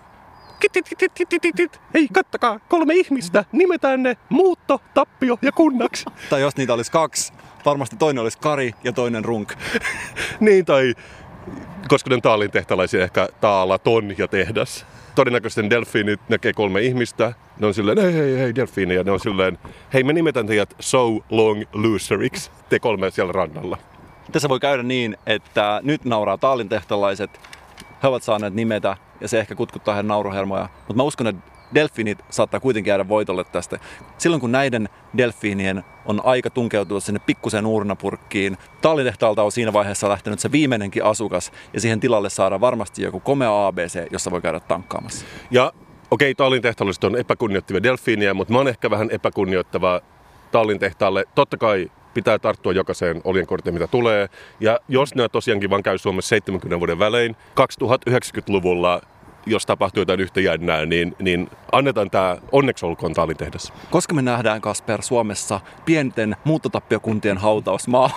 [1.94, 6.04] Hei, kattakaa, kolme ihmistä, nimetään ne Muutto, Tappio ja Kunnaksi.
[6.30, 7.32] Tai jos niitä olisi kaksi,
[7.64, 9.52] varmasti toinen olisi Kari ja toinen Runk.
[10.40, 10.94] niin, tai
[11.88, 17.32] koska ne on taalin tehtalaisia, ehkä Taala, Ton ja Tehdas todennäköisesti delfiinit näkee kolme ihmistä.
[17.58, 18.94] Ne on silleen, hei, hei, hei, delfiini.
[18.94, 19.58] Ja ne on silleen,
[19.92, 22.50] hei, me nimetään teidät So Long Loseriksi.
[22.68, 23.78] Te kolme siellä rannalla.
[24.32, 27.40] Tässä voi käydä niin, että nyt nauraa taalintehtalaiset.
[28.02, 30.68] He ovat saaneet nimetä ja se ehkä kutkuttaa heidän nauruhermoja.
[30.78, 33.78] Mutta mä uskon, että delfiinit saattaa kuitenkin jäädä voitolle tästä.
[34.18, 40.40] Silloin kun näiden delfiinien on aika tunkeutua sinne pikkusen uurnapurkkiin, tallitehtaalta on siinä vaiheessa lähtenyt
[40.40, 45.26] se viimeinenkin asukas ja siihen tilalle saadaan varmasti joku komea ABC, jossa voi käydä tankkaamassa.
[45.50, 45.72] Ja
[46.10, 50.00] okei, okay, Tallin tehtaalliset on epäkunnioittavia delfiiniä, mutta mä oon ehkä vähän epäkunnioittava
[50.50, 51.24] Tallin tehtaalle.
[51.34, 54.28] Totta kai pitää tarttua jokaiseen oljenkorttiin, mitä tulee.
[54.60, 59.02] Ja jos nämä tosiaankin vaan käy Suomessa 70 vuoden välein, 2090-luvulla
[59.46, 63.72] jos tapahtuu jotain yhtä jännää, niin, niin annetaan tämä onneksi olkoon Taalin tehdas.
[63.90, 68.10] Koska me nähdään, Kasper, Suomessa pienten muuttotappiokuntien hautausmaa,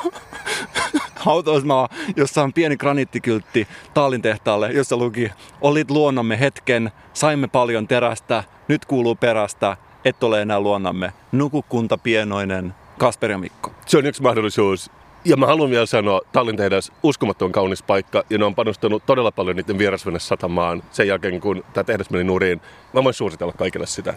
[1.15, 8.43] hautausmaa, jossa on pieni graniittikyltti Taalin tehtaalle, jossa luki, olit luonnamme hetken, saimme paljon terästä,
[8.67, 11.13] nyt kuuluu perästä, et ole enää luonnamme.
[11.31, 13.71] Nukukunta pienoinen, Kasper ja Mikko.
[13.85, 14.91] Se on yksi mahdollisuus.
[15.25, 19.31] Ja mä haluan vielä sanoa, Tallin tehdas uskomattoman kaunis paikka ja ne on panostanut todella
[19.31, 22.61] paljon niiden satamaan sen jälkeen, kun tämä tehdas meni nurin.
[22.93, 24.13] Mä voin suositella kaikille sitä.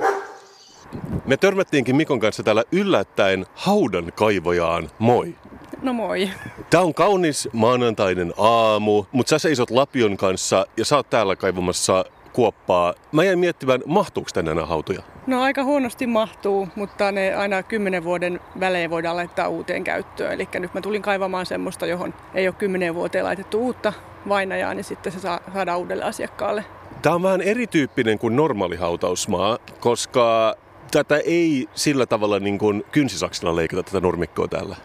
[1.27, 4.91] Me törmättiinkin Mikon kanssa täällä yllättäen haudan kaivojaan.
[4.99, 5.35] Moi!
[5.83, 6.31] No moi.
[6.71, 12.05] Tää on kaunis maanantainen aamu, mutta sä seisot Lapion kanssa ja sä oot täällä kaivamassa
[12.39, 12.95] kuoppaa.
[13.13, 15.03] Mä jäin miettimään, mahtuuko tänne enää hautoja?
[15.27, 20.33] No aika huonosti mahtuu, mutta ne aina kymmenen vuoden välein voidaan laittaa uuteen käyttöön.
[20.33, 23.93] Eli nyt mä tulin kaivamaan semmoista, johon ei ole kymmenen vuoteen laitettu uutta
[24.29, 26.65] vainajaa, niin sitten se saa, saadaan uudelle asiakkaalle.
[27.03, 30.57] Tämä on vähän erityyppinen kuin normaali hautausmaa, koska
[30.91, 34.77] tätä ei sillä tavalla niin kuin kynsisaksilla leikata tätä nurmikkoa täällä.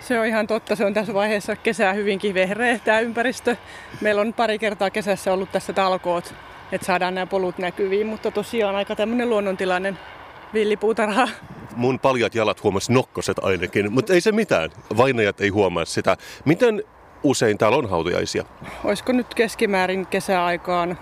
[0.00, 0.76] Se on ihan totta.
[0.76, 3.56] Se on tässä vaiheessa kesää hyvinkin vehreä tämä ympäristö.
[4.00, 6.34] Meillä on pari kertaa kesässä ollut tässä talkoot
[6.72, 9.98] että saadaan nämä polut näkyviin, mutta tosiaan aika tämmöinen luonnontilainen
[10.54, 11.28] villipuutarha.
[11.76, 14.70] Mun paljat jalat huomas nokkoset ainakin, mutta ei se mitään.
[14.96, 16.16] Vainajat ei huomaa sitä.
[16.44, 16.84] Miten
[17.22, 18.44] usein täällä on hautajaisia?
[18.84, 20.98] Olisiko nyt keskimäärin kesäaikaan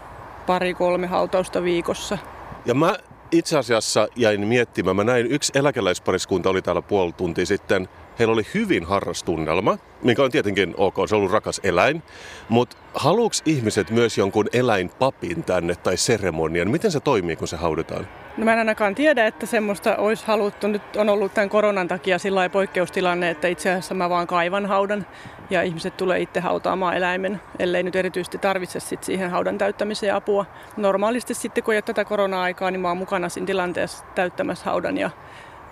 [0.47, 2.19] pari-kolme hautausta viikossa?
[2.67, 2.97] Ja mä
[3.33, 8.47] itse asiassa jäin miettimään, mä näin yksi eläkeläispariskunta oli täällä puoli tuntia sitten– Heillä oli
[8.55, 12.03] hyvin harras tunnelma, mikä on tietenkin ok, se on ollut rakas eläin.
[12.49, 16.71] Mutta haluuks ihmiset myös jonkun eläinpapin tänne tai seremonian?
[16.71, 18.09] Miten se toimii, kun se haudataan?
[18.37, 20.67] No mä en ainakaan tiedä, että semmoista olisi haluttu.
[20.67, 25.07] Nyt on ollut tämän koronan takia sillä poikkeustilanne, että itse asiassa mä vaan kaivan haudan
[25.51, 30.47] ja ihmiset tulee itse hautaamaan eläimen, ellei nyt erityisesti tarvitse sit siihen haudan täyttämiseen apua.
[30.77, 34.99] Normaalisti sitten, kun ei ole tätä korona-aikaa, niin mä oon mukana siinä tilanteessa täyttämässä haudan
[34.99, 35.11] ja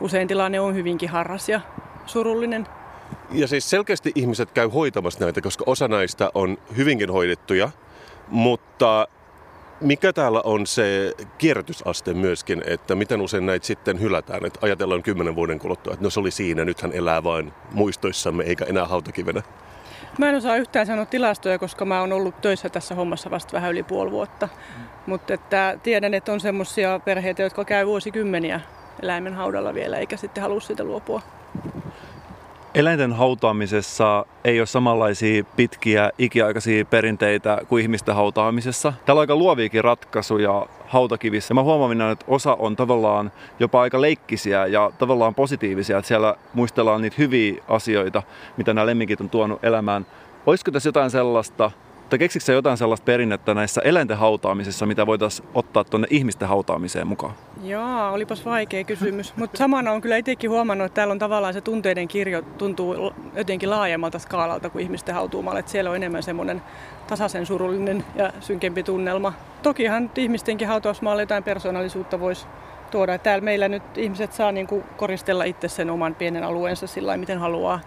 [0.01, 1.61] usein tilanne on hyvinkin harras ja
[2.07, 2.67] surullinen.
[3.31, 7.71] Ja siis selkeästi ihmiset käy hoitamassa näitä, koska osa näistä on hyvinkin hoidettuja,
[8.29, 9.09] mutta
[9.81, 15.37] mikä täällä on se kierrätysaste myöskin, että miten usein näitä sitten hylätään, että ajatellaan kymmenen
[15.37, 19.43] vuoden kuluttua, että no se oli siinä, nythän elää vain muistoissamme eikä enää hautakivenä.
[20.19, 23.71] Mä en osaa yhtään sanoa tilastoja, koska mä oon ollut töissä tässä hommassa vasta vähän
[23.71, 24.47] yli puoli vuotta.
[24.47, 24.85] Mm.
[25.07, 28.61] Mutta että tiedän, että on semmoisia perheitä, jotka käy vuosikymmeniä
[29.03, 31.23] eläimen haudalla vielä, eikä sitten halua siitä luopua.
[32.75, 38.93] Eläinten hautaamisessa ei ole samanlaisia pitkiä ikiaikaisia perinteitä kuin ihmisten hautaamisessa.
[39.07, 41.55] Täällä on aika luoviikin ratkaisuja hautakivissä.
[41.55, 47.03] Mä huomaan, että osa on tavallaan jopa aika leikkisiä ja tavallaan positiivisia, että siellä muistellaan
[47.03, 48.23] niitä hyviä asioita,
[48.57, 50.07] mitä nämä lemmikit on tuonut elämään.
[50.47, 51.71] Olisiko tässä jotain sellaista,
[52.11, 57.35] tai keksikö jotain sellaista perinnettä näissä eläinten hautaamisissa, mitä voitaisiin ottaa tuonne ihmisten hautaamiseen mukaan?
[57.63, 59.37] Joo, olipas vaikea kysymys.
[59.37, 63.71] Mutta samana on kyllä itsekin huomannut, että täällä on tavallaan se tunteiden kirjo tuntuu jotenkin
[63.71, 65.61] laajemmalta skaalalta kuin ihmisten hautuumalle.
[65.61, 66.63] Että siellä on enemmän semmoinen
[67.07, 69.33] tasaisen surullinen ja synkempi tunnelma.
[69.63, 72.47] Tokihan ihmistenkin hautausmaalle jotain persoonallisuutta voisi
[72.91, 73.19] tuoda.
[73.19, 77.39] Täällä meillä nyt ihmiset saa niin kuin koristella itse sen oman pienen alueensa sillä miten
[77.39, 77.81] haluaa.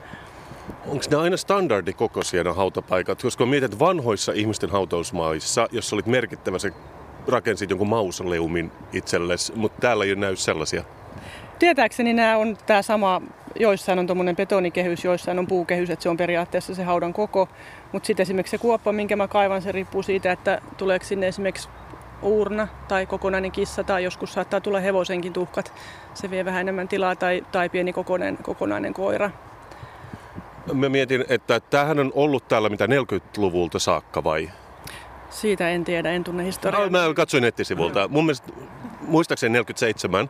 [0.87, 3.21] Onko ne aina standardikokoisia nämä hautapaikat?
[3.21, 6.71] Koska mietit vanhoissa ihmisten hautausmaissa, jos olit merkittävä, se
[7.27, 10.83] rakensit jonkun mausoleumin itsellesi, mutta täällä ei näy sellaisia.
[11.59, 13.21] Tietääkseni nämä on tämä sama,
[13.59, 17.49] joissain on tuommoinen betonikehys, joissain on puukehys, että se on periaatteessa se haudan koko.
[17.91, 21.69] Mutta sitten esimerkiksi se kuoppa, minkä mä kaivan, se riippuu siitä, että tuleeko sinne esimerkiksi
[22.21, 25.73] uurna tai kokonainen kissa tai joskus saattaa tulla hevosenkin tuhkat.
[26.13, 29.31] Se vie vähän enemmän tilaa tai, tai pieni kokonainen, kokonainen koira.
[30.73, 34.49] Mä mietin, että tämähän on ollut täällä mitä 40-luvulta saakka vai?
[35.29, 36.83] Siitä en tiedä, en tunne historiaa.
[36.83, 38.07] No, mä katsoin nettisivulta.
[38.07, 38.51] Mun mielestä
[39.01, 40.29] muistaakseni 47,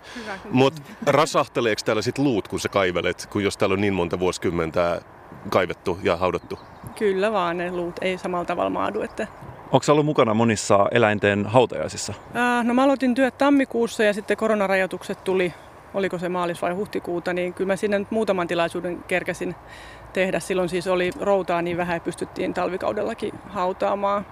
[0.52, 5.02] mutta rasahteleeko täällä sit luut, kun sä kaivelet, kun jos täällä on niin monta vuosikymmentä
[5.50, 6.60] kaivettu ja haudattu?
[6.96, 9.02] Kyllä vaan, ne luut ei samalla tavalla maadu.
[9.02, 9.28] Että...
[9.72, 12.13] Onko ollut mukana monissa eläinten hautajaisissa?
[12.36, 15.54] Äh, no mä aloitin työt tammikuussa ja sitten koronarajoitukset tuli,
[15.93, 19.56] oliko se maalis vai huhtikuuta, niin kyllä mä sinne nyt muutaman tilaisuuden kerkesin
[20.13, 20.39] tehdä.
[20.39, 24.26] Silloin siis oli routaa niin vähän, että pystyttiin talvikaudellakin hautaamaan.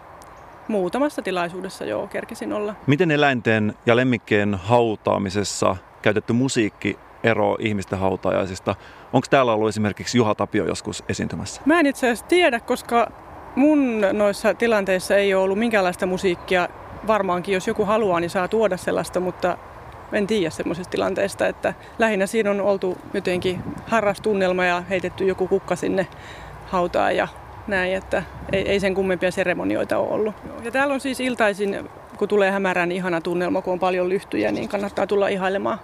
[0.67, 2.76] Muutamassa tilaisuudessa joo, kerkesin olla.
[2.88, 8.76] Miten eläinten ja lemmikkien hautaamisessa käytetty musiikki ero ihmisten hautajaisista?
[9.13, 11.62] Onko täällä ollut esimerkiksi Juha Tapio joskus esiintymässä?
[11.65, 13.12] Mä en itse asiassa tiedä, koska
[13.56, 16.70] mun noissa tilanteissa ei ole ollut minkäänlaista musiikkia.
[17.08, 19.58] Varmaankin jos joku haluaa, niin saa tuoda sellaista, mutta
[20.13, 25.76] en tiedä semmoisesta tilanteesta, että lähinnä siinä on oltu jotenkin harrastunnelma ja heitetty joku kukka
[25.76, 26.08] sinne
[26.65, 27.28] hautaan ja
[27.67, 30.36] näin, että ei, ei sen kummempia seremonioita ole ollut.
[30.63, 34.52] Ja täällä on siis iltaisin, kun tulee hämärään, niin ihana tunnelma, kun on paljon lyhtyjä,
[34.52, 35.80] niin kannattaa tulla ihailemaan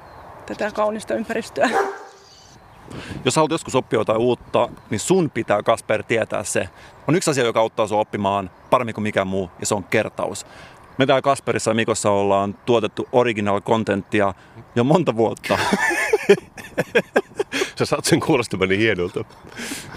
[0.46, 1.70] tätä kaunista ympäristöä.
[3.26, 6.70] Jos haluat joskus oppia jotain uutta, niin sun pitää Kasper tietää se.
[7.08, 10.46] On yksi asia, joka auttaa sinua oppimaan paremmin kuin mikään muu, ja se on kertaus.
[10.98, 14.34] Me täällä Kasperissa ja Mikossa ollaan tuotettu original contenttia
[14.76, 15.58] jo monta vuotta.
[17.80, 19.24] Sä saat sen kuulostamaan niin hienolta.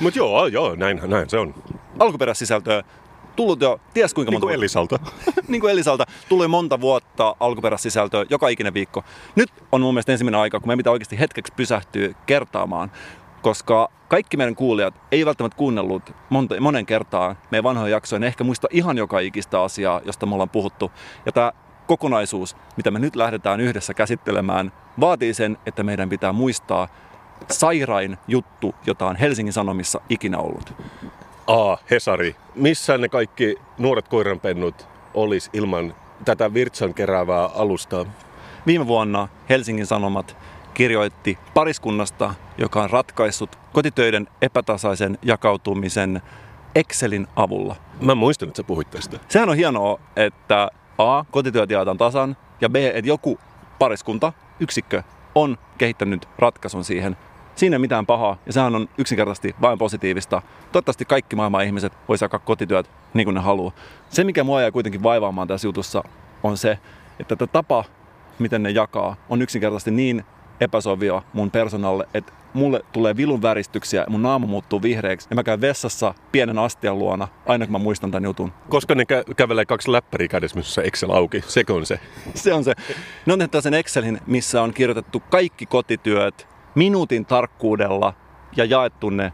[0.01, 1.55] Mutta joo, joo, näin, näin se on.
[1.99, 2.83] Alkuperäissisältöä
[3.37, 4.99] tullut jo ties kuinka monta niin kuin Elisalta.
[5.49, 6.07] niin kuin Elisalta.
[6.29, 9.05] Tuli monta vuotta alkuperäissisältöä joka ikinen viikko.
[9.35, 12.91] Nyt on mun mielestä ensimmäinen aika, kun me pitää oikeasti hetkeksi pysähtyä kertaamaan.
[13.43, 18.45] Koska kaikki meidän kuulijat ei välttämättä kuunnellut monta, monen kertaa meidän vanhoja jaksoja, ne ehkä
[18.45, 20.93] muista ihan joka ikistä asiaa, josta me ollaan puhuttu.
[21.27, 21.53] Ja tämä
[21.87, 26.89] kokonaisuus, mitä me nyt lähdetään yhdessä käsittelemään, vaatii sen, että meidän pitää muistaa
[27.49, 30.75] sairain juttu, jota on Helsingin Sanomissa ikinä ollut.
[31.47, 31.77] A.
[31.91, 32.37] Hesari.
[32.55, 38.05] Missä ne kaikki nuoret koiranpennut olisi ilman tätä virtsan keräävää alustaa?
[38.67, 40.37] Viime vuonna Helsingin Sanomat
[40.81, 46.23] kirjoitti pariskunnasta, joka on ratkaissut kotitöiden epätasaisen jakautumisen
[46.75, 47.77] Excelin avulla.
[48.01, 49.19] Mä muistan, että sä puhuit tästä.
[49.29, 53.39] Sehän on hienoa, että A, kotityöt jaetaan tasan, ja B, että joku
[53.79, 55.03] pariskunta, yksikkö,
[55.35, 57.17] on kehittänyt ratkaisun siihen.
[57.55, 60.43] Siinä ei mitään pahaa, ja sehän on yksinkertaisesti vain positiivista.
[60.73, 63.73] Toivottavasti kaikki maailman ihmiset voi jakaa kotityöt niin kuin ne haluaa.
[64.09, 66.05] Se, mikä mua jää kuitenkin vaivaamaan tässä jutussa,
[66.43, 66.79] on se,
[67.19, 67.85] että tämä tapa,
[68.39, 70.25] miten ne jakaa, on yksinkertaisesti niin
[70.61, 75.61] epäsovia mun personalle, että mulle tulee vilun väristyksiä, mun naama muuttuu vihreäksi ja mä käyn
[75.61, 78.53] vessassa pienen astian luona, aina kun mä muistan tämän jutun.
[78.69, 81.45] Koska ne kä- kävelee kaksi läppäriä kädessä, missä Excel auki.
[81.47, 82.01] Sekö on se?
[82.35, 82.75] Se on se.
[83.27, 88.15] Ne on tehty sen Excelin, missä on kirjoitettu kaikki kotityöt minuutin tarkkuudella
[88.57, 89.33] ja jaettu ne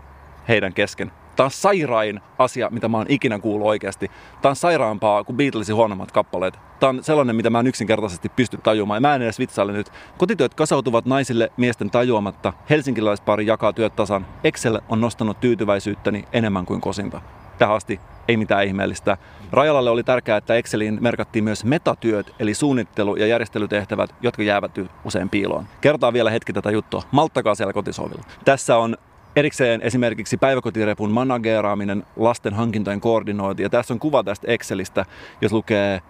[0.48, 1.12] heidän kesken.
[1.36, 4.10] Tämä on sairain asia, mitä mä oon ikinä kuullut oikeasti.
[4.42, 6.58] Tämä on sairaampaa kuin Beatlesin huonommat kappaleet.
[6.80, 9.02] Tämä on sellainen, mitä mä en yksinkertaisesti pysty tajumaan.
[9.02, 9.92] Mä en edes vitsaile nyt.
[10.18, 12.52] Kotityöt kasautuvat naisille miesten tajuamatta.
[12.70, 14.26] Helsinkiläispari jakaa työt tasan.
[14.44, 17.20] Excel on nostanut tyytyväisyyttäni enemmän kuin kosinta.
[17.58, 19.16] Tähän asti ei mitään ihmeellistä.
[19.52, 24.72] Rajalalle oli tärkeää, että Exceliin merkattiin myös metatyöt, eli suunnittelu- ja järjestelytehtävät, jotka jäävät
[25.04, 25.66] usein piiloon.
[25.80, 27.02] Kertaa vielä hetki tätä juttua.
[27.10, 28.24] Malttakaa siellä kotisovilla.
[28.44, 28.96] Tässä on
[29.36, 33.62] Erikseen esimerkiksi päiväkotirepun manageraaminen, lasten hankintojen koordinointi.
[33.62, 35.04] Ja tässä on kuva tästä Excelistä,
[35.40, 36.00] jos lukee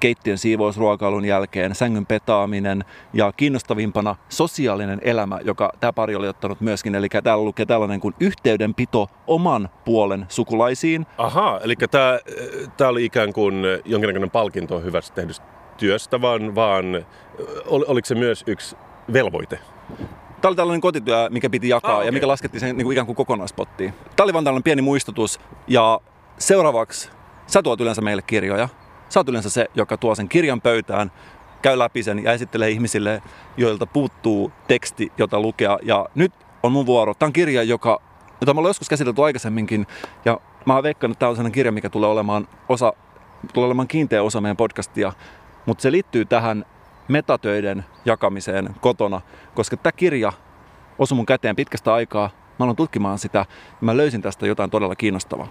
[0.00, 6.94] keittiön siivousruokailun jälkeen, sängyn petaaminen ja kiinnostavimpana sosiaalinen elämä, joka tämä pari oli ottanut myöskin.
[6.94, 11.06] Eli täällä lukee tällainen kuin yhteydenpito oman puolen sukulaisiin.
[11.18, 12.18] Aha, eli tämä,
[12.76, 15.46] tämä oli ikään kuin jonkinnäköinen palkinto hyvästä tehdystä
[15.76, 17.06] työstä, vaan, vaan
[17.66, 18.76] ol, oliko se myös yksi
[19.12, 19.58] velvoite?
[20.40, 22.06] Tämä oli tällainen kotityö, mikä piti jakaa ah, okay.
[22.06, 23.92] ja mikä laskettiin sen niin kuin ikään kuin kokonaispottiin.
[24.16, 25.40] Tämä oli vaan tällainen pieni muistutus.
[25.68, 26.00] Ja
[26.38, 27.10] seuraavaksi
[27.46, 28.68] sä tuot yleensä meille kirjoja.
[29.08, 31.12] Sä oot yleensä se, joka tuo sen kirjan pöytään,
[31.62, 33.22] käy läpi sen ja esittelee ihmisille,
[33.56, 35.78] joilta puuttuu teksti, jota lukea.
[35.82, 37.14] Ja nyt on mun vuoro.
[37.14, 38.00] Tämä on kirja, joka,
[38.40, 39.86] jota me ollaan joskus käsitelty aikaisemminkin.
[40.24, 42.92] Ja mä oon veikannut, että tämä on sellainen kirja, mikä tulee olemaan, osa,
[43.54, 45.12] tulee olemaan kiinteä osa meidän podcastia.
[45.66, 46.64] Mutta se liittyy tähän
[47.08, 49.20] metatöiden jakamiseen kotona,
[49.54, 50.32] koska tämä kirja
[50.98, 52.30] osui mun käteen pitkästä aikaa.
[52.58, 53.46] Mä aloin tutkimaan sitä ja
[53.80, 55.48] mä löysin tästä jotain todella kiinnostavaa.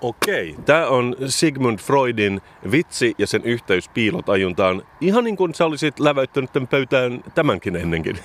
[0.00, 4.82] Okei, tämä on Sigmund Freudin vitsi ja sen yhteys piilotajuntaan.
[5.00, 8.18] Ihan niin kuin sä olisit läväyttänyt tämän pöytään tämänkin ennenkin.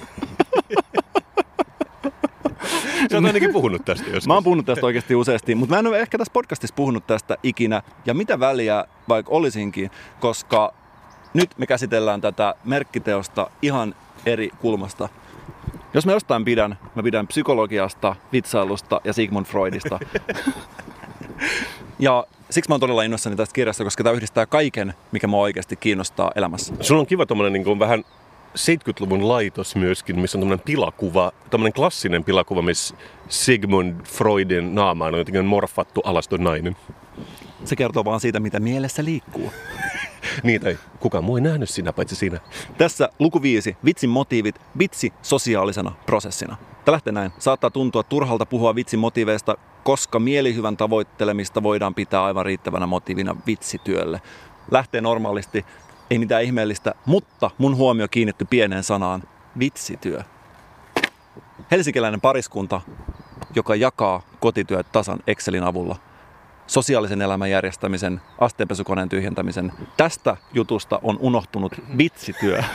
[3.11, 4.27] Sä oot ainakin puhunut tästä joskus.
[4.27, 7.37] Mä oon puhunut tästä oikeasti useasti, mutta mä en ole ehkä tässä podcastissa puhunut tästä
[7.43, 7.81] ikinä.
[8.05, 10.73] Ja mitä väliä vaikka olisinkin, koska
[11.33, 15.09] nyt me käsitellään tätä merkkiteosta ihan eri kulmasta.
[15.93, 19.99] Jos mä jostain pidän, mä pidän psykologiasta, vitsailusta ja Sigmund Freudista.
[21.99, 25.75] ja siksi mä oon todella innoissani tästä kirjasta, koska tämä yhdistää kaiken, mikä mua oikeasti
[25.75, 26.73] kiinnostaa elämässä.
[26.79, 28.03] Sulla on kiva tommonen niin vähän
[28.57, 32.95] 70-luvun laitos myöskin, missä on tämmöinen pilakuva, tämmöinen klassinen pilakuva, missä
[33.29, 36.75] Sigmund Freudin naama on jotenkin morfattu alaston nainen.
[37.65, 39.51] Se kertoo vaan siitä, mitä mielessä liikkuu.
[40.43, 42.39] Niitä ei kukaan muu ei nähnyt sinä, paitsi sinä.
[42.77, 46.57] Tässä luku viisi, vitsin motiivit, vitsi sosiaalisena prosessina.
[46.85, 47.31] Tämä lähtee näin.
[47.39, 54.21] Saattaa tuntua turhalta puhua vitsin motiiveista, koska mielihyvän tavoittelemista voidaan pitää aivan riittävänä motiivina vitsityölle.
[54.71, 55.65] lähtee normaalisti,
[56.09, 59.23] ei mitään ihmeellistä, mutta mun huomio kiinnittyi pieneen sanaan,
[59.59, 60.23] vitsityö.
[61.71, 62.81] Helsinkiläinen pariskunta,
[63.55, 65.95] joka jakaa kotityöt tasan Excelin avulla.
[66.71, 69.71] Sosiaalisen elämän järjestämisen, asteenpesukoneen tyhjentämisen.
[69.97, 72.63] Tästä jutusta on unohtunut vitsityö.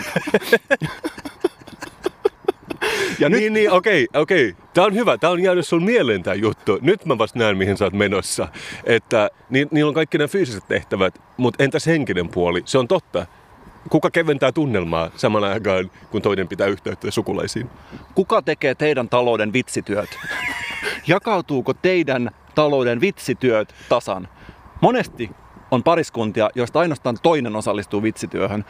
[3.19, 3.41] Ja nyt...
[3.41, 4.57] Niin, niin, okei, okei.
[4.75, 5.19] Tämä on hyvä.
[5.19, 6.79] Tämä on jäänyt sun mieleen tämä juttu.
[6.83, 8.49] Nyt mä vasta näen, mihin sä oot menossa.
[8.85, 12.63] Että ni, niillä on kaikki nämä fyysiset tehtävät, mutta entäs henkinen puoli?
[12.65, 13.27] Se on totta.
[13.91, 17.71] Kuka keventää tunnelmaa samana aikaan, kun toinen pitää yhteyttä sukulaisiin?
[18.15, 20.19] Kuka tekee teidän talouden vitsityöt?
[21.07, 24.29] Jakautuuko teidän talouden vitsityöt tasan?
[24.81, 25.31] Monesti
[25.71, 28.65] on pariskuntia, joista ainoastaan toinen osallistuu vitsityöhön.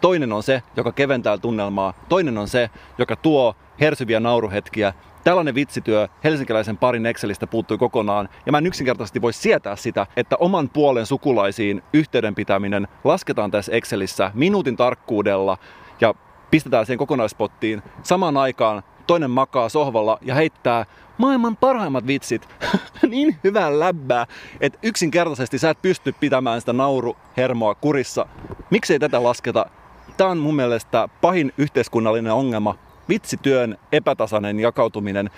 [0.00, 1.94] Toinen on se, joka keventää tunnelmaa.
[2.08, 4.92] Toinen on se, joka tuo hersyviä nauruhetkiä.
[5.24, 10.36] Tällainen vitsityö helsinkiläisen parin Excelistä puuttui kokonaan, ja mä en yksinkertaisesti voi sietää sitä, että
[10.40, 15.58] oman puolen sukulaisiin yhteyden pitäminen lasketaan tässä Excelissä minuutin tarkkuudella
[16.00, 16.14] ja
[16.50, 17.82] pistetään sen kokonaispottiin.
[18.02, 20.86] Samaan aikaan toinen makaa sohvalla ja heittää
[21.18, 22.48] maailman parhaimmat vitsit
[23.08, 24.26] niin hyvää läbbää,
[24.60, 28.26] että yksinkertaisesti sä et pysty pitämään sitä nauruhermoa kurissa.
[28.70, 29.66] Miksei tätä lasketa?
[30.16, 32.74] Tämä on mun mielestä pahin yhteiskunnallinen ongelma,
[33.08, 35.30] vitsityön epätasainen jakautuminen.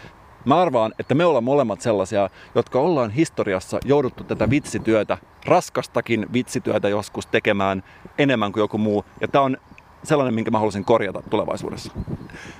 [0.44, 6.88] Mä arvaan, että me ollaan molemmat sellaisia, jotka ollaan historiassa jouduttu tätä vitsityötä, raskastakin vitsityötä
[6.88, 7.82] joskus tekemään
[8.18, 9.04] enemmän kuin joku muu.
[9.20, 9.56] Ja tämä on
[10.04, 11.92] sellainen, minkä mä haluaisin korjata tulevaisuudessa.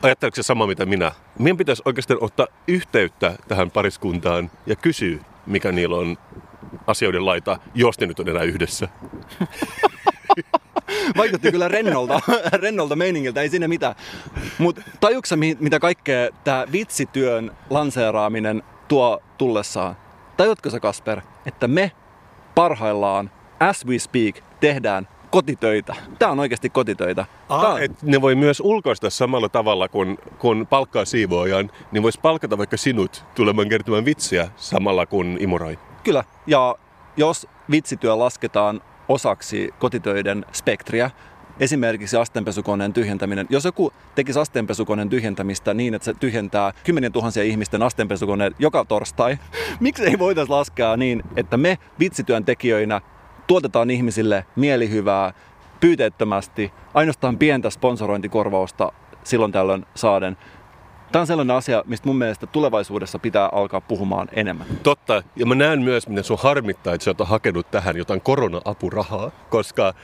[0.03, 1.13] Ajatteletko se sama mitä minä?
[1.39, 6.19] Meidän pitäisi oikeastaan ottaa yhteyttä tähän pariskuntaan ja kysyä, mikä niillä on
[6.87, 8.89] asioiden laita, jos ne nyt on enää yhdessä.
[11.17, 12.21] Vaikutti kyllä rennolta,
[12.63, 13.95] rennolta meiningiltä, ei siinä mitään.
[14.59, 19.97] Mutta tajuksä, mitä kaikkea tämä vitsityön lanseeraaminen tuo tullessaan?
[20.37, 21.93] Tajutko sä, Kasper, että me
[22.55, 25.95] parhaillaan, as we speak, tehdään kotitöitä.
[26.19, 27.25] Tämä on oikeasti kotitöitä.
[27.49, 27.83] Ah, on...
[27.83, 32.77] et ne voi myös ulkoista samalla tavalla, kun, kun palkkaa siivoojan, niin voisi palkata vaikka
[32.77, 35.79] sinut tulemaan kertomaan vitsiä samalla kuin imuroi.
[36.05, 36.75] Kyllä, ja
[37.17, 41.11] jos vitsityö lasketaan osaksi kotitöiden spektriä.
[41.61, 43.47] Esimerkiksi asteenpesukoneen tyhjentäminen.
[43.51, 49.39] Jos joku tekisi asteenpesukoneen tyhjentämistä niin, että se tyhjentää kymmenen tuhansia ihmisten asteenpesukoneet joka torstai,
[49.81, 53.01] miksi ei voitaisiin laskea niin, että me vitsityöntekijöinä
[53.51, 55.33] tuotetaan ihmisille mielihyvää
[55.81, 58.93] pyyteettömästi, ainoastaan pientä sponsorointikorvausta
[59.25, 60.37] silloin tällöin saaden.
[61.13, 64.67] Tämä on sellainen asia, mistä mun mielestä tulevaisuudessa pitää alkaa puhumaan enemmän.
[64.83, 69.31] Totta, ja mä näen myös, miten sun harmittaa, että sä oot hakenut tähän jotain korona-apurahaa,
[69.49, 69.95] koska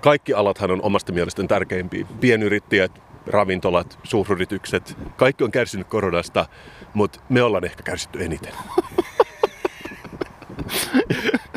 [0.00, 2.06] kaikki alathan on omasta mielestäni tärkeimpiä.
[2.20, 6.46] Pienyrittäjät, ravintolat, suuryritykset, kaikki on kärsinyt koronasta,
[6.94, 8.52] mutta me ollaan ehkä kärsitty eniten.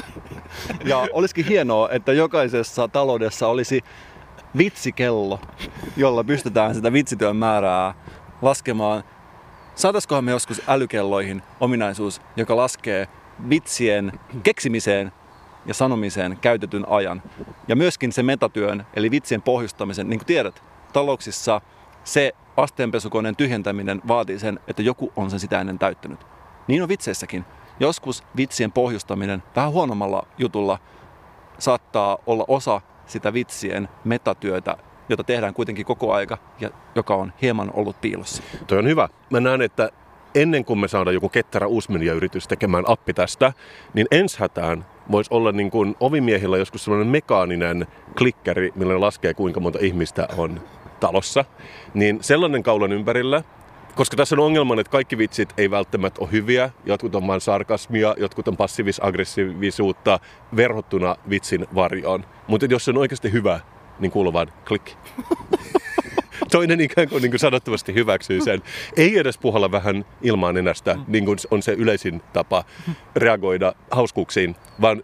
[0.84, 3.82] Ja olisikin hienoa, että jokaisessa taloudessa olisi
[4.58, 5.40] vitsikello,
[5.98, 7.94] jolla pystytään sitä vitsityön määrää
[8.42, 9.04] laskemaan.
[9.76, 13.08] Saataisikohan me joskus älykelloihin ominaisuus, joka laskee
[13.50, 14.12] vitsien
[14.44, 15.12] keksimiseen
[15.66, 17.22] ja sanomiseen käytetyn ajan.
[17.68, 21.62] Ja myöskin se metatyön, eli vitsien pohjustamisen, niin kuin tiedät, talouksissa
[22.04, 26.20] se asteenpesukoneen tyhjentäminen vaatii sen, että joku on sen sitä ennen täyttänyt.
[26.68, 27.46] Niin on vitseissäkin.
[27.84, 30.80] Joskus vitsien pohjustaminen vähän huonommalla jutulla
[31.60, 34.78] saattaa olla osa sitä vitsien metatyötä,
[35.10, 38.44] jota tehdään kuitenkin koko aika ja joka on hieman ollut piilossa.
[38.68, 39.10] Toi on hyvä.
[39.30, 39.90] Mä näen, että
[40.36, 43.54] ennen kuin me saadaan joku ketterä uusmediayritys tekemään appi tästä,
[43.94, 49.60] niin ensi hätään voisi olla niin kuin ovimiehillä joskus sellainen mekaaninen klikkeri, millä laskee kuinka
[49.60, 50.62] monta ihmistä on
[51.00, 51.46] talossa.
[51.94, 53.44] Niin sellainen kaulan ympärillä,
[53.96, 56.70] koska tässä on ongelma, että kaikki vitsit ei välttämättä ole hyviä.
[56.86, 60.20] Jotkut on vain sarkasmia, jotkut on passiivis-aggressiivisuutta
[60.56, 62.26] verhottuna vitsin varjoon.
[62.48, 63.60] Mutta jos se on oikeasti hyvä,
[64.00, 64.92] niin kuuluu vain klik.
[66.52, 68.62] Toinen ikään kuin, niin kuin sanottavasti hyväksyy sen.
[68.98, 72.64] Ei edes puhalla vähän ilmaan enästä, niin kuin on se yleisin tapa
[73.16, 75.04] reagoida hauskuuksiin, vaan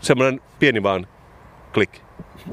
[0.00, 1.06] semmoinen pieni vaan
[1.74, 2.00] klik.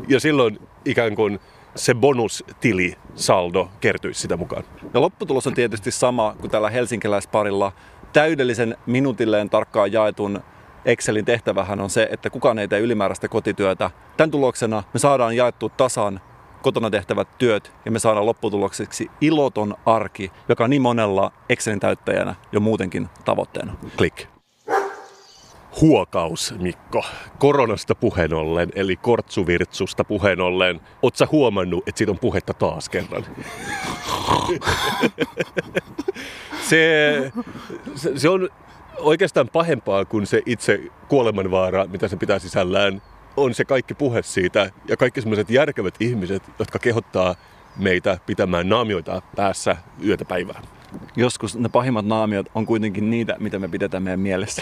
[0.08, 1.40] Ja silloin ikään kuin
[1.78, 4.64] se bonustili saldo kertyisi sitä mukaan.
[4.94, 7.72] Ja lopputulos on tietysti sama kuin tällä helsinkiläisparilla.
[8.14, 10.44] Täydellisen minuutilleen tarkkaan jaetun
[10.86, 13.92] Excelin tehtävähän on se, että kukaan ei tee ylimääräistä kotityötä.
[14.18, 16.22] Tämän tuloksena me saadaan jaettua tasan
[16.62, 22.36] kotona tehtävät työt ja me saadaan lopputulokseksi iloton arki, joka on niin monella Excelin täyttäjänä
[22.52, 23.76] jo muutenkin tavoitteena.
[23.98, 24.37] Klik.
[25.82, 27.06] Huokaus, Mikko.
[27.40, 30.82] Koronasta puheen ollen, eli kortsuvirtsusta puheen ollen.
[31.02, 33.26] Oletko huomannut, että siitä on puhetta taas kerran?
[36.70, 37.32] se,
[37.96, 38.50] se, se on
[38.98, 43.02] oikeastaan pahempaa kuin se itse kuolemanvaara, mitä se pitää sisällään.
[43.38, 47.36] on se kaikki puhe siitä ja kaikki sellaiset järkevät ihmiset, jotka kehottaa
[47.76, 50.77] meitä pitämään naamioita päässä yötä päivää.
[51.16, 54.62] Joskus ne pahimmat naamiot on kuitenkin niitä, mitä me pidetään meidän mielessä.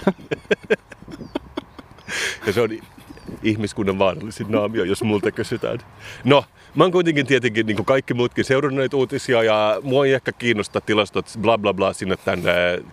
[2.46, 2.70] Ja se on
[3.44, 5.80] ihmiskunnan vaarallisin naamio, jos multa kysytään.
[6.24, 6.46] No,
[6.76, 10.82] mä oon kuitenkin tietenkin niin kuin kaikki muutkin seurannut uutisia ja mua ei ehkä kiinnosta
[10.82, 12.52] tilastot bla bla bla sinne tänne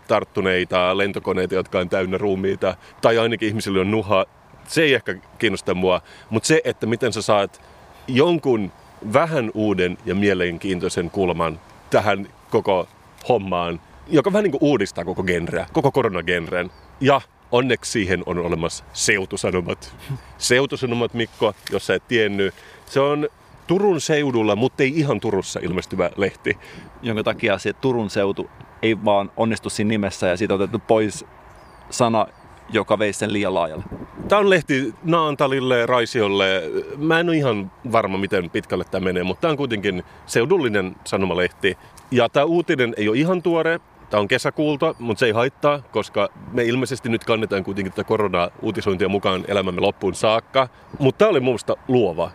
[0.09, 2.77] tarttuneita lentokoneita, jotka on täynnä ruumiita.
[3.01, 4.27] Tai ainakin ihmisillä on nuha.
[4.69, 7.61] Se ei ehkä kiinnosta mua, mutta se, että miten sä saat
[8.09, 8.73] jonkun
[9.13, 11.61] vähän uuden ja mielenkiintoisen kulman
[11.91, 12.89] tähän koko
[13.29, 16.71] hommaan, joka vähän niin kuin uudistaa koko genreä, koko koronagenren.
[17.01, 17.21] Ja
[17.53, 19.97] onneksi siihen on olemassa seutusanomat.
[20.39, 22.55] Seutusanomat, Mikko, jos sä et tiennyt,
[22.87, 23.29] se on
[23.67, 26.59] Turun seudulla, mutta ei ihan Turussa ilmestyvä lehti.
[27.03, 28.51] Jonka takia se Turun seutu
[28.83, 31.25] ei vaan onnistu siinä nimessä ja siitä on otettu pois
[31.91, 32.27] sana,
[32.71, 33.85] joka veisi sen liian laajalle.
[34.29, 36.63] Tämä on lehti Naantalille, Raisiolle.
[36.97, 41.79] Mä en ole ihan varma, miten pitkälle tämä menee, mutta tämä on kuitenkin seudullinen sanomalehti.
[42.11, 43.81] Ja tämä uutinen ei ole ihan tuore.
[44.11, 49.09] Tämä on kesäkuulta, mutta se ei haittaa, koska me ilmeisesti nyt kannetaan kuitenkin tätä korona-uutisointia
[49.09, 50.69] mukaan elämämme loppuun saakka.
[50.99, 52.31] Mutta tämä oli minusta luova.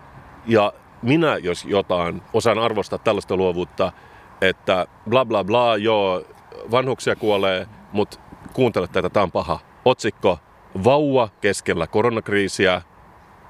[0.48, 3.92] Ja minä, jos jotain, osaan arvostaa tällaista luovuutta,
[4.42, 6.24] että bla bla bla, joo,
[6.72, 8.20] vanhuksia kuolee, mutta
[8.54, 9.60] kuuntele tätä, tämä on paha.
[9.86, 10.40] Otsikko,
[10.84, 12.82] vauva keskellä koronakriisiä,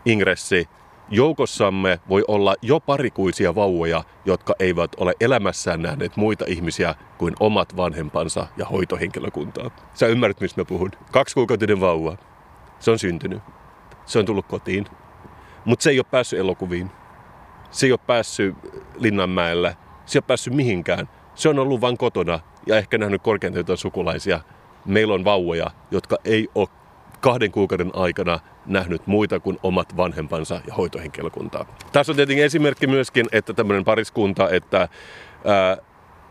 [0.06, 0.68] ingressi,
[1.10, 7.78] Joukossamme voi olla jo parikuisia vauvoja, jotka eivät ole elämässään nähneet muita ihmisiä kuin omat
[7.78, 9.72] vanhempansa ja hoitohenkilökuntaa.
[9.94, 10.92] Sä ymmärrät, mistä mä puhun.
[11.12, 12.18] Kaksikuukautinen vauva.
[12.80, 13.42] Se on syntynyt.
[14.06, 14.86] Se on tullut kotiin.
[15.66, 16.92] Mutta se ei ole päässyt elokuviin.
[17.72, 18.56] Se ei ole päässyt
[18.98, 19.78] Linnanmäelle.
[20.06, 21.10] Se ei ole päässyt mihinkään.
[21.36, 24.40] Se on ollut vain kotona ja ehkä nähnyt korkeintaan sukulaisia.
[24.86, 26.68] Meillä on vauvoja, jotka ei ole
[27.22, 31.66] kahden kuukauden aikana nähnyt muita kuin omat vanhempansa ja hoitohenkilökuntaa.
[31.92, 34.90] Tässä on tietenkin esimerkki myöskin, että tämmöinen pariskunta, että
[35.46, 35.78] ää,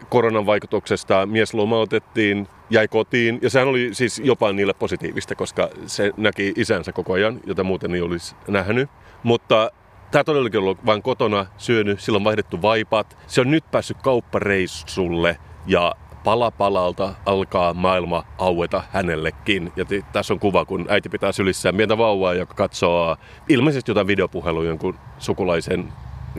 [0.08, 6.12] koronan vaikutuksesta mies lomautettiin, jäi kotiin, ja sehän oli siis jopa niille positiivista, koska se
[6.16, 8.90] näki isänsä koko ajan, jota muuten ei olisi nähnyt.
[9.22, 9.70] Mutta
[10.10, 13.18] tämä todellakin on ollut vain kotona syönyt, sillä on vaihdettu vaipat.
[13.26, 15.94] Se on nyt päässyt kauppareissulle ja
[16.26, 19.72] pala palalta alkaa maailma aueta hänellekin.
[19.76, 23.16] Ja t- tässä on kuva, kun äiti pitää sylissään pientä vauvaa, joka katsoo
[23.48, 25.92] ilmeisesti jotain videopuhelua jonkun sukulaisen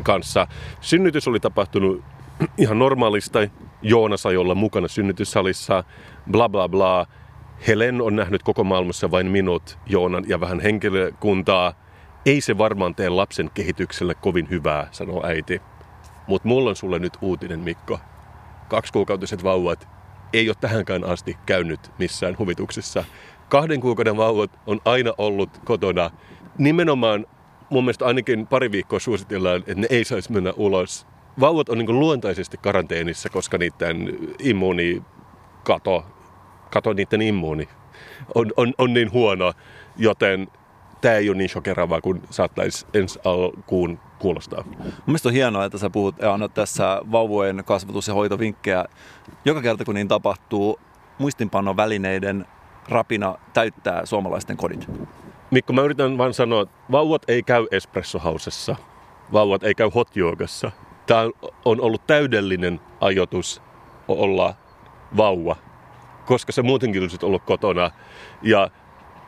[0.03, 0.47] kanssa.
[0.81, 2.03] Synnytys oli tapahtunut
[2.57, 3.39] ihan normaalista.
[3.81, 5.83] Joona sai olla mukana synnytyssalissa,
[6.31, 7.05] bla bla bla.
[7.67, 11.73] Helen on nähnyt koko maailmassa vain minut, Joonan ja vähän henkilökuntaa.
[12.25, 15.61] Ei se varmaan tee lapsen kehitykselle kovin hyvää, sanoo äiti.
[16.27, 17.99] Mutta mulla on sulle nyt uutinen, Mikko
[18.69, 19.87] kaksikuukautiset vauvat
[20.33, 23.03] ei ole tähänkään asti käynyt missään huvituksessa.
[23.49, 26.11] Kahden kuukauden vauvat on aina ollut kotona.
[26.57, 27.25] Nimenomaan
[27.69, 31.07] mun mielestä ainakin pari viikkoa suositellaan, että ne ei saisi mennä ulos.
[31.39, 36.05] Vauvat on niin luontaisesti karanteenissa, koska niiden immuunikato,
[36.71, 37.69] kato niiden immuuni
[38.35, 39.53] on, on, on niin huono,
[39.97, 40.47] joten
[41.01, 44.63] tämä ei ole niin shokeraavaa kuin saattaisi ensi alkuun kuulostaa.
[45.05, 48.85] Mielestäni on hienoa, että sä puhut ja annat tässä vauvojen kasvatus- ja hoitovinkkejä.
[49.45, 50.79] Joka kerta kun niin tapahtuu,
[51.17, 52.45] muistinpannon välineiden
[52.89, 54.89] rapina täyttää suomalaisten kodit.
[55.51, 58.75] Mikko, mä yritän vain sanoa, että vauvat ei käy espressohausessa.
[59.33, 60.71] Vauvat ei käy hotjoogassa.
[61.05, 61.21] Tämä
[61.65, 63.61] on ollut täydellinen ajoitus
[64.07, 64.53] olla
[65.17, 65.55] vauva,
[66.25, 67.91] koska se muutenkin olisi ollut kotona.
[68.41, 68.69] Ja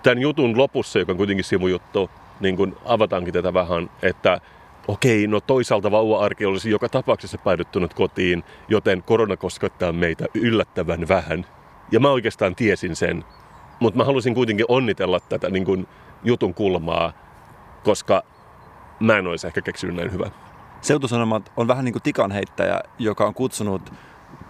[0.03, 2.09] tämän jutun lopussa, joka on kuitenkin sivujuttu,
[2.39, 4.41] niin kun avataankin tätä vähän, että
[4.89, 11.45] okei, no toisaalta vauva-arki olisi joka tapauksessa päädyttynyt kotiin, joten korona koskettaa meitä yllättävän vähän.
[11.91, 13.25] Ja mä oikeastaan tiesin sen,
[13.79, 15.87] mutta mä halusin kuitenkin onnitella tätä niin kun
[16.23, 17.13] jutun kulmaa,
[17.83, 18.23] koska
[18.99, 20.31] mä en olisi ehkä keksinyt näin hyvää.
[20.81, 23.93] Seutusanomat on vähän niin kuin tikanheittäjä, joka on kutsunut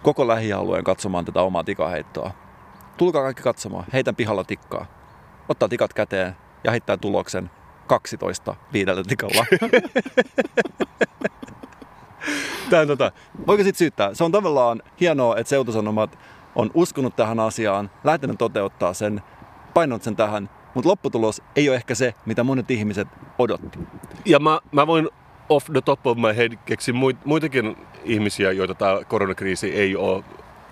[0.03, 2.31] koko lähialueen katsomaan tätä omaa tikaheittoa.
[2.97, 4.85] Tulkaa kaikki katsomaan, heitän pihalla tikkaa.
[5.49, 7.49] Ottaa tikat käteen ja heittää tuloksen
[7.89, 9.45] 12 viidellä tikalla.
[12.69, 13.11] Tää on tota,
[13.47, 14.13] Voiko sitten syyttää?
[14.13, 16.19] Se on tavallaan hienoa, että seutusanomat
[16.55, 19.21] on uskonut tähän asiaan, lähtenyt toteuttaa sen,
[19.73, 23.07] painanut sen tähän, mutta lopputulos ei ole ehkä se, mitä monet ihmiset
[23.39, 23.79] odotti.
[24.25, 25.09] Ja mä, mä voin
[25.49, 30.23] off the top of my head keksiä muit- muitakin ihmisiä, joita tämä koronakriisi ei ole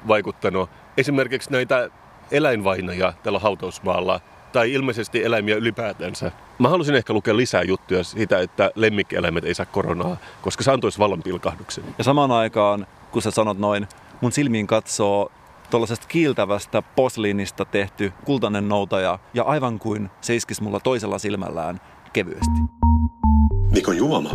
[0.07, 0.69] vaikuttanut.
[0.97, 1.89] Esimerkiksi näitä
[2.31, 4.19] eläinvainajia tällä hautausmaalla,
[4.51, 6.31] tai ilmeisesti eläimiä ylipäätänsä.
[6.59, 10.99] Mä halusin ehkä lukea lisää juttuja siitä, että lemmikkieläimet ei saa koronaa, koska se antoisi
[10.99, 11.83] vallanpilkahduksen.
[11.97, 13.87] Ja samaan aikaan, kun sä sanot noin,
[14.21, 15.31] mun silmiin katsoo
[15.69, 21.81] tuollaisesta kiiltävästä posliinista tehty kultainen noutaja ja aivan kuin se iskisi mulla toisella silmällään,
[22.13, 22.59] kevyesti.
[23.73, 24.29] Viikon juoma.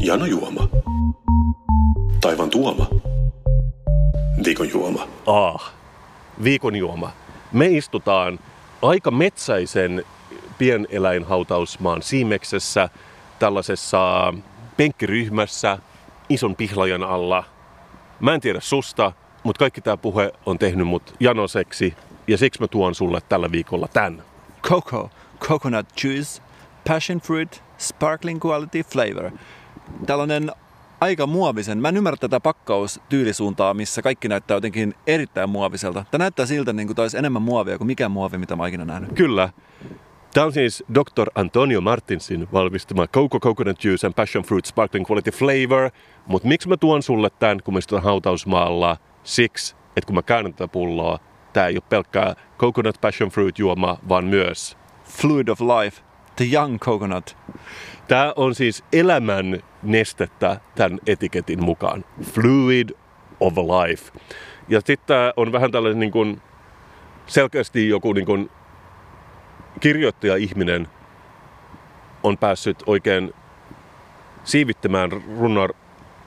[0.00, 0.68] Jano juoma.
[2.20, 2.86] Taivan tuoma.
[4.44, 5.08] Viikon juoma.
[5.26, 5.72] Ah,
[6.44, 7.10] viikon juoma.
[7.52, 8.38] Me istutaan
[8.82, 10.04] aika metsäisen
[10.58, 12.88] pieneläinhautausmaan siimeksessä
[13.38, 14.34] tällaisessa
[14.76, 15.78] penkkiryhmässä
[16.28, 17.44] ison pihlajan alla.
[18.20, 21.94] Mä en tiedä susta, mutta kaikki tämä puhe on tehnyt mut janoseksi
[22.26, 24.22] ja siksi mä tuon sulle tällä viikolla tän.
[24.62, 26.42] Coco, coconut juice,
[26.88, 29.30] passion fruit, sparkling quality flavor.
[30.06, 30.52] Tällainen
[31.00, 31.78] aika muovisen.
[31.78, 36.04] Mä en ymmärrä tätä pakkaustyylisuuntaa, missä kaikki näyttää jotenkin erittäin muoviselta.
[36.10, 38.84] Tämä näyttää siltä, niin kuin olisi enemmän muovia kuin mikään muovi, mitä mä oon ikinä
[38.84, 39.12] nähnyt.
[39.12, 39.48] Kyllä.
[40.34, 41.30] Tämä on siis Dr.
[41.34, 45.90] Antonio Martinsin valmistama Coco Coconut Juice and Passion Fruit Sparkling Quality Flavor.
[46.26, 48.96] Mutta miksi mä tuon sulle tämän, kun mä istun hautausmaalla?
[49.22, 51.18] Siksi, että kun mä käännän tätä pulloa,
[51.52, 56.02] tämä ei ole pelkkää Coconut Passion Fruit juoma, vaan myös Fluid of life,
[56.36, 57.36] the young coconut.
[58.08, 62.04] Tämä on siis elämän nestettä tämän etiketin mukaan.
[62.22, 62.88] Fluid
[63.40, 64.12] of life.
[64.68, 66.42] Ja sitten on vähän tällainen niin kuin,
[67.26, 68.50] selkeästi joku niin kuin,
[69.80, 70.88] kirjoittaja-ihminen
[72.22, 73.32] on päässyt oikein
[74.44, 75.68] siivittämään runnon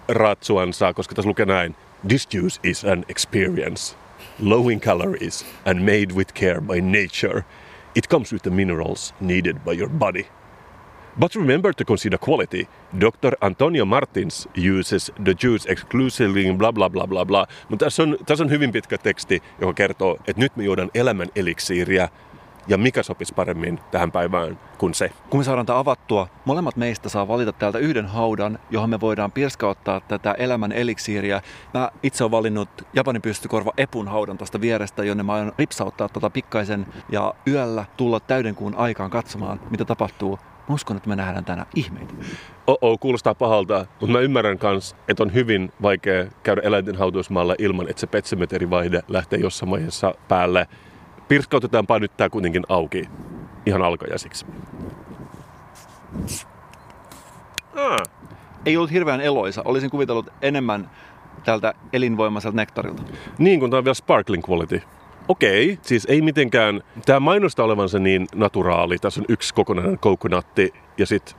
[0.08, 1.76] ratsuansa, koska tässä lukee näin.
[2.08, 3.96] This juice is an experience,
[4.40, 7.44] low in calories and made with care by nature.
[7.96, 10.39] It comes with the minerals needed by your body.
[11.20, 12.68] But remember to consider quality.
[13.00, 13.36] Dr.
[13.42, 14.50] Antonio Martins
[14.80, 17.48] uses the juice exclusively bla bla bla bla bla.
[17.70, 21.28] Mutta tässä on, tässä on hyvin pitkä teksti, joka kertoo, että nyt me juodaan elämän
[21.36, 22.10] eliksiiriä
[22.68, 25.12] ja mikä sopisi paremmin tähän päivään kuin se.
[25.30, 29.32] Kun me saadaan tämä avattua, molemmat meistä saa valita täältä yhden haudan, johon me voidaan
[29.32, 31.42] pirskauttaa tätä elämän eliksiiriä.
[31.74, 36.30] Mä itse olen valinnut Japanin pystykorva Epun haudan tuosta vierestä, jonne mä aion ripsauttaa tota
[36.30, 40.40] pikkaisen ja yöllä tulla täydenkuun aikaan katsomaan, mitä tapahtuu.
[40.70, 42.14] Mä uskon, että me nähdään tänään ihmeitä.
[42.68, 47.90] Oo, kuulostaa pahalta, mutta mä ymmärrän myös, että on hyvin vaikea käydä eläinten hautausmaalla ilman,
[47.90, 50.68] että se petsemeterivaihde lähtee jossain vaiheessa päälle.
[51.28, 53.10] Pirskautetaanpa nyt tää kuitenkin auki
[53.66, 54.46] ihan alkajaisiksi.
[57.76, 57.98] Ah,
[58.66, 59.62] Ei ollut hirveän eloisa.
[59.66, 60.90] Olisin kuvitellut enemmän
[61.46, 63.04] tältä elinvoimaiselta nektarilta.
[63.38, 64.82] niin kuin tää on vielä sparkling quality.
[65.30, 68.98] Okei, siis ei mitenkään, tämä mainostaa olevansa niin naturaali.
[68.98, 71.36] Tässä on yksi kokonainen coconatti ja sitten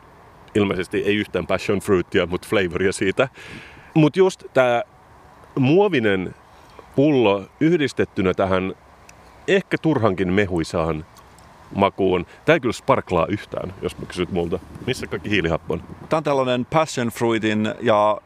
[0.55, 3.29] ilmeisesti ei yhtään passion fruitia, mutta flavoria siitä.
[3.95, 4.83] Mutta just tämä
[5.59, 6.35] muovinen
[6.97, 8.75] pullo yhdistettynä tähän
[9.49, 11.07] ehkä turhankin mehuisaan
[11.75, 12.27] makuun.
[12.45, 14.59] Tämä ei kyllä sparklaa yhtään, jos mä kysyt multa.
[14.87, 15.83] Missä kaikki hiilihappo on?
[16.09, 18.21] Tämä on tällainen passion fruitin ja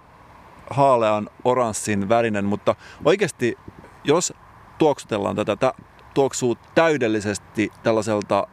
[0.71, 3.59] haalean oranssin värinen, mutta oikeasti
[4.05, 4.33] jos
[4.79, 5.73] tuoksutellaan tätä, tämä
[6.15, 8.47] tuoksuu täydellisesti tällaiselta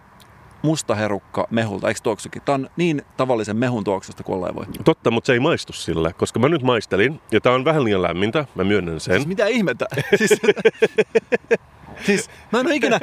[0.61, 2.41] mustaherukka mehulta, eikö tuoksukin?
[2.41, 4.65] Tämä on niin tavallisen mehun tuoksusta kuin ollaan voi.
[4.84, 8.01] Totta, mutta se ei maistu sille, koska mä nyt maistelin, ja tää on vähän liian
[8.01, 9.15] lämmintä, mä myönnän sen.
[9.15, 9.86] Siis mitä ihmettä?
[10.17, 10.41] Siis,
[12.05, 12.99] siis mä en ole ikinä,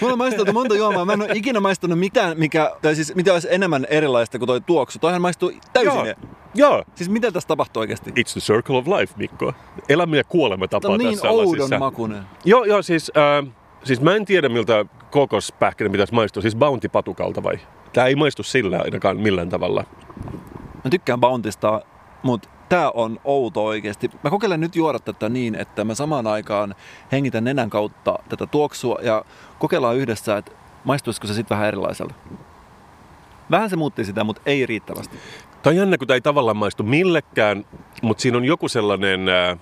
[0.00, 3.32] mulla on maisteltu monta juomaa, mä en ole ikinä maistanut mitään, mikä, tai siis mitä
[3.32, 4.98] olisi enemmän erilaista kuin toi tuoksu.
[4.98, 5.94] Toihan maistuu täysin.
[5.94, 6.14] Joo.
[6.54, 8.10] Joo, Siis mitä tässä tapahtuu oikeasti?
[8.10, 9.52] it's the circle of life, Mikko.
[9.88, 11.78] Elämä ja kuolema tapaa niin tässä oudon lasissa.
[11.78, 12.22] makunen.
[12.44, 13.52] Joo, joo, siis, äh,
[13.84, 17.58] siis mä en tiedä miltä kokospähkinä pitäisi maistua, siis Bounty patukalta vai?
[17.92, 19.84] Tää ei maistu sillä ainakaan millään tavalla.
[20.84, 21.82] Mä tykkään Bountista,
[22.22, 24.10] mutta tää on outo oikeasti.
[24.24, 26.74] Mä kokeilen nyt juoda tätä niin, että mä samaan aikaan
[27.12, 29.24] hengitän nenän kautta tätä tuoksua ja
[29.58, 30.52] kokeillaan yhdessä, että
[30.84, 32.14] maistuisiko se sitten vähän erilaiselta.
[33.50, 35.16] Vähän se muutti sitä, mutta ei riittävästi.
[35.62, 37.64] Tämä on jännä, kun tämä ei tavallaan maistu millekään,
[38.02, 39.58] mutta siinä on joku sellainen äh,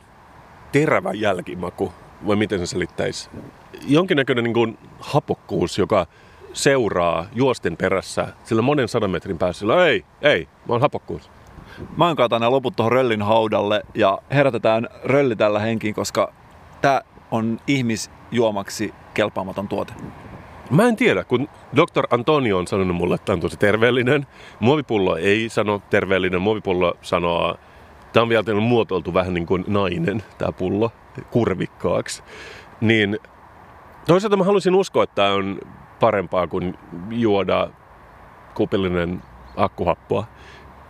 [0.73, 1.93] terävä jälkimaku,
[2.27, 3.31] vai miten se selittäisi?
[3.87, 6.07] Jonkinnäköinen niin kuin hapokkuus, joka
[6.53, 9.61] seuraa juosten perässä sillä monen sadan metrin päässä.
[9.61, 11.31] Sillä, ei, ei, oon hapokkuus.
[11.97, 16.33] Mä oon nämä loput tuohon röllin haudalle ja herätetään rölli tällä henkiin, koska
[16.81, 19.93] tää on ihmisjuomaksi kelpaamaton tuote.
[20.71, 22.07] Mä en tiedä, kun Dr.
[22.11, 24.27] Antonio on sanonut mulle, että tämä on tosi terveellinen.
[24.61, 27.57] Muovipullo ei sano terveellinen, muovipullo sanoo,
[28.13, 30.93] tämä on vielä muotoiltu vähän niin kuin nainen, tämä pullo,
[31.31, 32.23] kurvikkaaksi.
[32.81, 33.19] Niin
[34.07, 35.59] toisaalta mä haluaisin uskoa, että tämä on
[36.01, 36.79] parempaa kuin
[37.11, 37.71] juoda
[38.55, 39.23] kupillinen
[39.57, 40.25] akkuhappoa.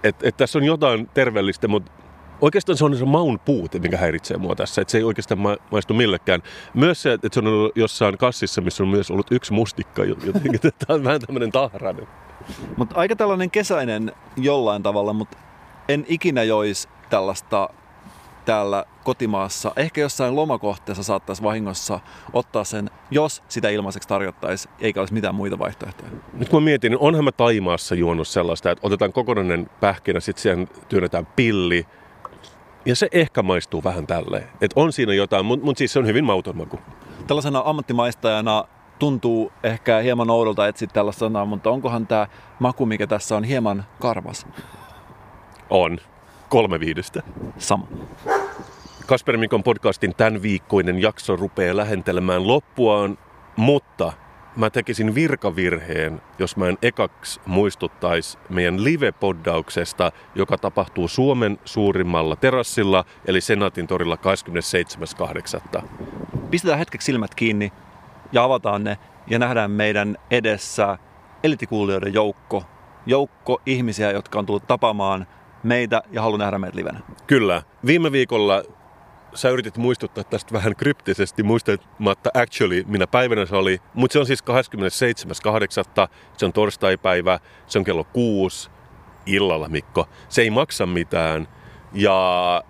[0.05, 1.93] Että et tässä on jotain terveellistä, mutta
[2.41, 4.83] oikeastaan se on se maun puute, mikä häiritsee mua tässä.
[4.83, 6.43] Että se ei oikeastaan ma- maistu millekään.
[6.75, 10.05] Myös se, että se on ollut jossain kassissa, missä on myös ollut yksi mustikka.
[10.05, 12.07] Jotenkin tämä on vähän tämmöinen tahrainen.
[12.77, 15.39] Mutta aika tällainen kesäinen jollain tavalla, mutta
[15.89, 17.69] en ikinä joisi tällaista
[18.45, 19.73] täällä kotimaassa.
[19.77, 22.01] Ehkä jossain lomakohteessa saattaisi vahingossa
[22.33, 26.11] ottaa sen jos sitä ilmaiseksi tarjottaisiin, eikä olisi mitään muita vaihtoehtoja?
[26.33, 30.43] Nyt kun mä mietin, niin onhan mä Taimaassa juonut sellaista, että otetaan kokonainen pähkinä, sitten
[30.43, 31.87] siihen työnnetään pilli,
[32.85, 34.49] ja se ehkä maistuu vähän tälleen.
[34.61, 36.79] Että on siinä jotain, mutta mut siis se on hyvin mauton maku.
[37.27, 38.65] Tällaisena ammattimaistajana
[38.99, 42.27] tuntuu ehkä hieman oudolta etsiä tällaista sanaa, mutta onkohan tämä
[42.59, 44.47] maku, mikä tässä on, hieman karvas?
[45.71, 45.99] On.
[46.49, 47.23] Kolme viidestä.
[47.59, 47.87] Sama.
[49.07, 53.19] Kasper Mikon podcastin tämän viikkoinen jakso rupeaa lähentelemään loppuaan,
[53.57, 54.13] mutta
[54.61, 63.05] mä tekisin virkavirheen, jos mä en ekaksi muistuttaisi meidän live-poddauksesta, joka tapahtuu Suomen suurimmalla terassilla,
[63.25, 64.19] eli Senaatin torilla
[65.81, 65.83] 27.8.
[66.51, 67.73] Pistetään hetkeksi silmät kiinni
[68.33, 70.99] ja avataan ne ja nähdään meidän edessä
[71.45, 72.65] elitikuulijoiden joukko.
[73.07, 75.27] Joukko ihmisiä, jotka on tullut tapaamaan
[75.63, 77.01] meitä ja haluaa nähdä meitä livenä.
[77.27, 77.63] Kyllä.
[77.87, 78.63] Viime viikolla
[79.35, 83.79] sä yritit muistuttaa tästä vähän kryptisesti, muistamatta actually, minä päivänä se oli.
[83.95, 86.09] Mutta se on siis 27.8.
[86.37, 88.71] Se on torstaipäivä, se on kello kuusi
[89.27, 90.09] illalla, Mikko.
[90.29, 91.49] Se ei maksa mitään.
[91.93, 92.63] Ja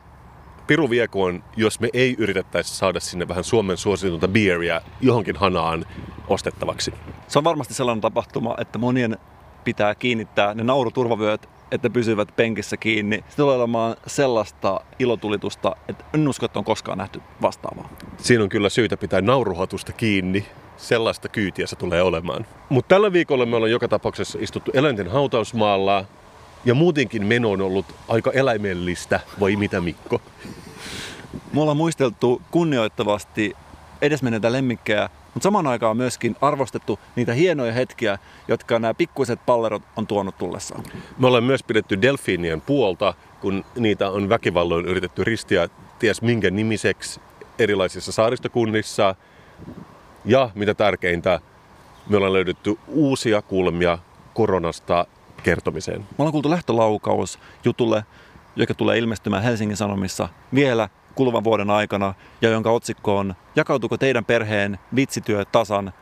[0.66, 5.86] Piru viekoon, jos me ei yritettäisi saada sinne vähän Suomen suositunta beeria johonkin hanaan
[6.28, 6.94] ostettavaksi.
[7.28, 9.18] Se on varmasti sellainen tapahtuma, että monien
[9.64, 13.24] pitää kiinnittää ne nauruturvavyöt että pysyvät penkissä kiinni.
[13.28, 17.88] Se tulee olemaan sellaista ilotulitusta, että en usko, että on koskaan nähty vastaavaa.
[18.18, 20.46] Siinä on kyllä syytä pitää nauruhatusta kiinni.
[20.76, 22.46] Sellaista kyytiä se tulee olemaan.
[22.68, 26.04] Mutta tällä viikolla me ollaan joka tapauksessa istuttu eläinten hautausmaalla.
[26.64, 30.20] Ja muutenkin meno on ollut aika eläimellistä, vai mitä Mikko?
[31.52, 33.56] Me ollaan muisteltu kunnioittavasti
[34.02, 38.18] edesmenneitä lemmikkejä, mutta samaan aikaan myöskin arvostettu niitä hienoja hetkiä,
[38.48, 40.84] jotka nämä pikkuiset pallerot on tuonut tullessaan.
[41.18, 45.68] Me ollaan myös pidetty delfiinien puolta, kun niitä on väkivalloin yritetty ristiä
[45.98, 47.20] ties minkä nimiseksi
[47.58, 49.14] erilaisissa saaristokunnissa.
[50.24, 51.40] Ja mitä tärkeintä,
[52.08, 53.98] me ollaan löydetty uusia kulmia
[54.34, 55.06] koronasta
[55.42, 56.00] kertomiseen.
[56.00, 58.04] Me ollaan kuultu lähtölaukaus jutulle,
[58.56, 64.24] joka tulee ilmestymään Helsingin Sanomissa vielä kuluvan vuoden aikana ja jonka otsikko on Jakautuuko teidän
[64.24, 65.92] perheen vitsityö tasan?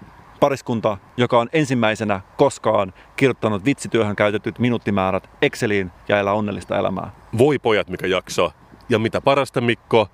[0.40, 7.10] Pariskunta, joka on ensimmäisenä koskaan kirjoittanut vitsityöhön käytetyt minuuttimäärät Exceliin ja elää onnellista elämää.
[7.38, 8.52] Voi pojat, mikä jakso.
[8.88, 10.08] Ja mitä parasta, Mikko,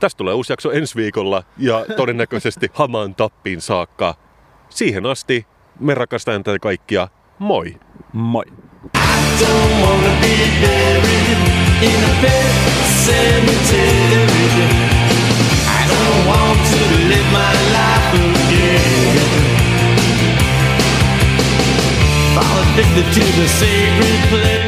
[0.00, 4.14] tästä tulee uusi jakso ensi viikolla ja todennäköisesti hamaan tappiin saakka.
[4.68, 5.46] Siihen asti
[5.80, 7.08] me rakastamme teitä kaikkia.
[7.38, 7.76] Moi!
[8.12, 8.44] Moi!
[9.40, 12.54] don't wanna be buried in a pet
[13.06, 14.46] cemetery.
[15.78, 19.28] I don't want to live my life again.
[22.34, 24.67] Fall addicted to the sacred place.